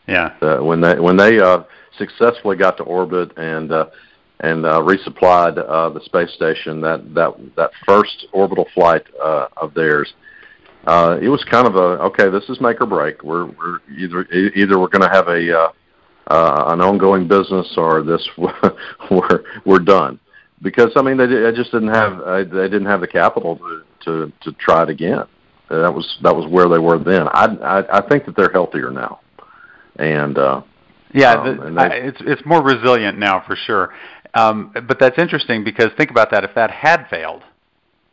Yeah. 0.07 0.33
Uh, 0.41 0.63
when 0.63 0.81
they 0.81 0.99
when 0.99 1.17
they 1.17 1.39
uh, 1.39 1.63
successfully 1.97 2.55
got 2.55 2.77
to 2.77 2.83
orbit 2.83 3.37
and 3.37 3.71
uh, 3.71 3.85
and 4.41 4.65
uh, 4.65 4.79
resupplied 4.81 5.57
uh, 5.57 5.89
the 5.89 6.01
space 6.05 6.31
station. 6.33 6.81
That 6.81 7.13
that 7.13 7.33
that 7.55 7.71
first 7.85 8.27
orbital 8.31 8.67
flight 8.73 9.05
uh, 9.21 9.47
of 9.57 9.73
theirs, 9.73 10.13
uh, 10.85 11.17
it 11.21 11.27
was 11.27 11.43
kind 11.43 11.67
of 11.67 11.75
a 11.75 12.01
okay. 12.03 12.29
This 12.29 12.47
is 12.49 12.61
make 12.61 12.81
or 12.81 12.85
break. 12.85 13.23
We're 13.23 13.45
we're 13.45 13.79
either 13.97 14.25
either 14.31 14.79
we're 14.79 14.87
going 14.87 15.07
to 15.07 15.09
have 15.09 15.27
a 15.27 15.59
uh, 15.59 15.71
uh, 16.27 16.65
an 16.73 16.81
ongoing 16.81 17.27
business 17.27 17.73
or 17.77 18.01
this 18.01 18.27
we're 19.11 19.43
we're 19.65 19.79
done. 19.79 20.19
Because 20.61 20.91
I 20.95 21.01
mean 21.01 21.17
they, 21.17 21.25
they 21.25 21.51
just 21.53 21.71
didn't 21.71 21.93
have 21.93 22.19
uh, 22.21 22.37
they 22.43 22.69
didn't 22.69 22.85
have 22.85 23.01
the 23.01 23.07
capital 23.07 23.57
to 23.57 23.83
to 24.05 24.33
to 24.41 24.51
try 24.53 24.83
it 24.83 24.89
again. 24.89 25.25
Uh, 25.69 25.81
that 25.81 25.93
was 25.93 26.17
that 26.23 26.35
was 26.35 26.49
where 26.49 26.69
they 26.69 26.79
were 26.79 26.97
then. 26.97 27.27
I 27.27 27.45
I, 27.61 27.97
I 27.97 28.07
think 28.07 28.25
that 28.25 28.35
they're 28.37 28.51
healthier 28.51 28.91
now, 28.91 29.19
and. 29.97 30.37
uh 30.37 30.61
yeah, 31.13 31.33
um, 31.33 31.75
the, 31.75 31.81
I, 31.81 31.87
it's 31.87 32.21
it's 32.21 32.41
more 32.45 32.63
resilient 32.63 33.17
now 33.17 33.43
for 33.45 33.55
sure. 33.55 33.93
Um, 34.33 34.71
but 34.87 34.99
that's 34.99 35.17
interesting 35.17 35.63
because 35.63 35.89
think 35.97 36.11
about 36.11 36.31
that. 36.31 36.43
If 36.43 36.53
that 36.55 36.71
had 36.71 37.07
failed, 37.09 37.43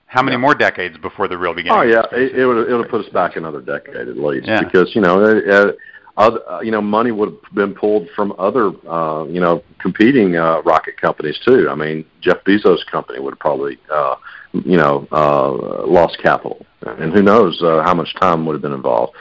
how 0.06 0.22
many 0.22 0.34
yeah. 0.34 0.40
more 0.40 0.54
decades 0.54 0.96
before 0.98 1.28
the 1.28 1.36
real 1.36 1.54
beginning? 1.54 1.78
Oh 1.78 1.82
yeah, 1.82 2.02
it, 2.12 2.36
it 2.36 2.46
would 2.46 2.68
it 2.68 2.74
would 2.74 2.88
put 2.88 3.04
us 3.04 3.12
back 3.12 3.36
another 3.36 3.60
decade 3.60 4.08
at 4.08 4.16
least 4.16 4.46
yeah. 4.46 4.62
because 4.62 4.94
you 4.94 5.00
know. 5.00 5.22
Uh, 5.22 5.72
other, 6.16 6.48
uh, 6.48 6.60
you 6.60 6.70
know, 6.70 6.80
money 6.80 7.10
would 7.10 7.28
have 7.28 7.54
been 7.54 7.74
pulled 7.74 8.08
from 8.16 8.34
other, 8.38 8.70
uh, 8.88 9.24
you 9.24 9.40
know, 9.40 9.62
competing 9.78 10.36
uh, 10.36 10.62
rocket 10.62 10.98
companies 10.98 11.38
too. 11.44 11.68
I 11.68 11.74
mean, 11.74 12.06
Jeff 12.22 12.42
Bezos' 12.44 12.86
company 12.90 13.20
would 13.20 13.32
have 13.32 13.38
probably, 13.38 13.78
uh, 13.92 14.16
you 14.52 14.78
know, 14.78 15.06
uh, 15.12 15.86
lost 15.86 16.18
capital, 16.22 16.64
and 16.80 17.12
who 17.12 17.22
knows 17.22 17.60
uh, 17.62 17.82
how 17.82 17.92
much 17.92 18.14
time 18.18 18.46
would 18.46 18.54
have 18.54 18.62
been 18.62 18.72
involved. 18.72 19.14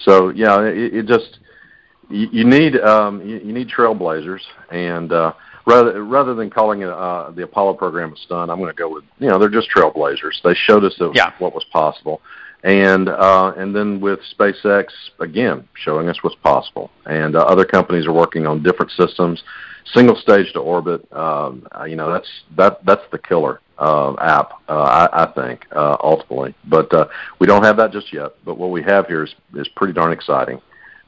So 0.00 0.30
yeah, 0.30 0.60
it, 0.62 0.94
it 0.94 1.06
just 1.06 1.38
you, 2.08 2.28
you 2.32 2.44
need 2.44 2.76
um, 2.80 3.20
you, 3.24 3.38
you 3.38 3.52
need 3.52 3.68
trailblazers, 3.68 4.40
and 4.70 5.12
uh, 5.12 5.32
rather 5.70 6.04
rather 6.04 6.34
than 6.34 6.50
calling 6.50 6.82
it 6.82 6.88
uh, 6.88 7.30
the 7.30 7.44
Apollo 7.44 7.74
program 7.74 8.12
a 8.12 8.16
stunt, 8.16 8.50
I'm 8.50 8.58
going 8.58 8.70
to 8.70 8.76
go 8.76 8.88
with 8.88 9.04
you 9.18 9.28
know 9.28 9.38
they're 9.38 9.48
just 9.48 9.68
trailblazers. 9.74 10.42
They 10.42 10.54
showed 10.54 10.84
us 10.84 10.94
that, 10.98 11.12
yeah. 11.14 11.32
what 11.38 11.54
was 11.54 11.64
possible, 11.72 12.20
and 12.62 13.08
uh, 13.08 13.54
and 13.56 13.74
then 13.74 14.00
with 14.00 14.20
SpaceX 14.38 14.86
again 15.20 15.68
showing 15.74 16.08
us 16.08 16.22
what's 16.22 16.36
possible, 16.36 16.90
and 17.06 17.36
uh, 17.36 17.40
other 17.40 17.64
companies 17.64 18.06
are 18.06 18.12
working 18.12 18.46
on 18.46 18.62
different 18.62 18.92
systems, 18.92 19.42
single 19.94 20.16
stage 20.16 20.52
to 20.54 20.60
orbit. 20.60 21.10
Um, 21.12 21.66
uh, 21.78 21.84
you 21.84 21.96
know 21.96 22.12
that's 22.12 22.28
that 22.56 22.84
that's 22.84 23.04
the 23.12 23.18
killer 23.18 23.60
uh, 23.78 24.14
app, 24.20 24.52
uh, 24.68 24.72
I, 24.72 25.24
I 25.24 25.32
think 25.32 25.66
uh, 25.72 25.96
ultimately, 26.02 26.54
but 26.68 26.92
uh, 26.92 27.06
we 27.38 27.46
don't 27.46 27.64
have 27.64 27.76
that 27.78 27.92
just 27.92 28.12
yet. 28.12 28.32
But 28.44 28.58
what 28.58 28.70
we 28.70 28.82
have 28.82 29.06
here 29.06 29.24
is 29.24 29.34
is 29.54 29.68
pretty 29.68 29.94
darn 29.94 30.12
exciting. 30.12 30.60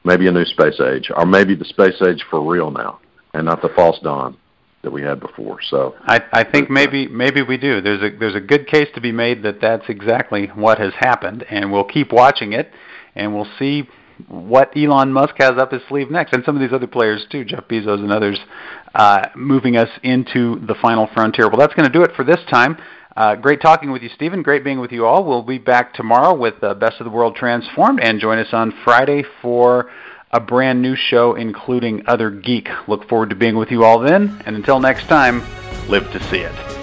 Maybe 0.05 0.27
a 0.27 0.31
new 0.31 0.43
space 0.43 0.81
age, 0.81 1.09
or 1.15 1.25
maybe 1.25 1.55
the 1.55 1.63
space 1.63 2.01
age 2.01 2.25
for 2.29 2.41
real 2.41 2.71
now, 2.71 2.99
and 3.33 3.45
not 3.45 3.61
the 3.61 3.69
false 3.69 3.99
dawn 3.99 4.37
that 4.83 4.91
we 4.91 5.01
had 5.01 5.19
before. 5.19 5.59
So 5.61 5.95
I, 6.01 6.21
I 6.31 6.43
think 6.43 6.69
maybe 6.69 7.07
maybe 7.07 7.41
we 7.41 7.57
do. 7.57 7.81
There's 7.81 8.01
a 8.01 8.15
there's 8.17 8.35
a 8.35 8.41
good 8.41 8.67
case 8.67 8.87
to 8.95 9.01
be 9.01 9.11
made 9.11 9.43
that 9.43 9.59
that's 9.61 9.85
exactly 9.89 10.47
what 10.47 10.77
has 10.77 10.93
happened, 10.99 11.45
and 11.49 11.71
we'll 11.71 11.85
keep 11.85 12.11
watching 12.11 12.53
it, 12.53 12.69
and 13.15 13.33
we'll 13.33 13.47
see 13.57 13.87
what 14.27 14.75
Elon 14.77 15.11
Musk 15.11 15.35
has 15.39 15.53
up 15.57 15.71
his 15.71 15.81
sleeve 15.89 16.11
next, 16.11 16.33
and 16.33 16.43
some 16.45 16.55
of 16.55 16.61
these 16.61 16.73
other 16.73 16.87
players 16.87 17.25
too, 17.31 17.43
Jeff 17.43 17.67
Bezos 17.67 17.99
and 17.99 18.11
others, 18.11 18.39
uh, 18.93 19.27
moving 19.35 19.75
us 19.75 19.89
into 20.03 20.59
the 20.67 20.75
final 20.81 21.09
frontier. 21.13 21.49
Well, 21.49 21.57
that's 21.57 21.73
going 21.73 21.91
to 21.91 21.93
do 21.93 22.03
it 22.03 22.11
for 22.15 22.23
this 22.23 22.39
time. 22.51 22.77
Uh, 23.15 23.35
great 23.35 23.61
talking 23.61 23.91
with 23.91 24.01
you, 24.01 24.09
Stephen. 24.15 24.41
Great 24.41 24.63
being 24.63 24.79
with 24.79 24.91
you 24.91 25.05
all. 25.05 25.23
We'll 25.23 25.43
be 25.43 25.59
back 25.59 25.93
tomorrow 25.93 26.35
with 26.35 26.63
uh, 26.63 26.73
Best 26.73 26.99
of 26.99 27.05
the 27.05 27.11
World 27.11 27.35
Transformed, 27.35 27.99
and 28.01 28.19
join 28.19 28.37
us 28.39 28.47
on 28.53 28.73
Friday 28.83 29.23
for 29.41 29.89
a 30.33 30.39
brand 30.39 30.81
new 30.81 30.95
show 30.95 31.35
including 31.35 32.03
Other 32.07 32.29
Geek. 32.29 32.69
Look 32.87 33.07
forward 33.07 33.29
to 33.29 33.35
being 33.35 33.55
with 33.55 33.71
you 33.71 33.85
all 33.85 33.99
then, 33.99 34.41
and 34.45 34.55
until 34.55 34.79
next 34.79 35.05
time, 35.05 35.41
live 35.87 36.11
to 36.11 36.21
see 36.23 36.39
it. 36.39 36.82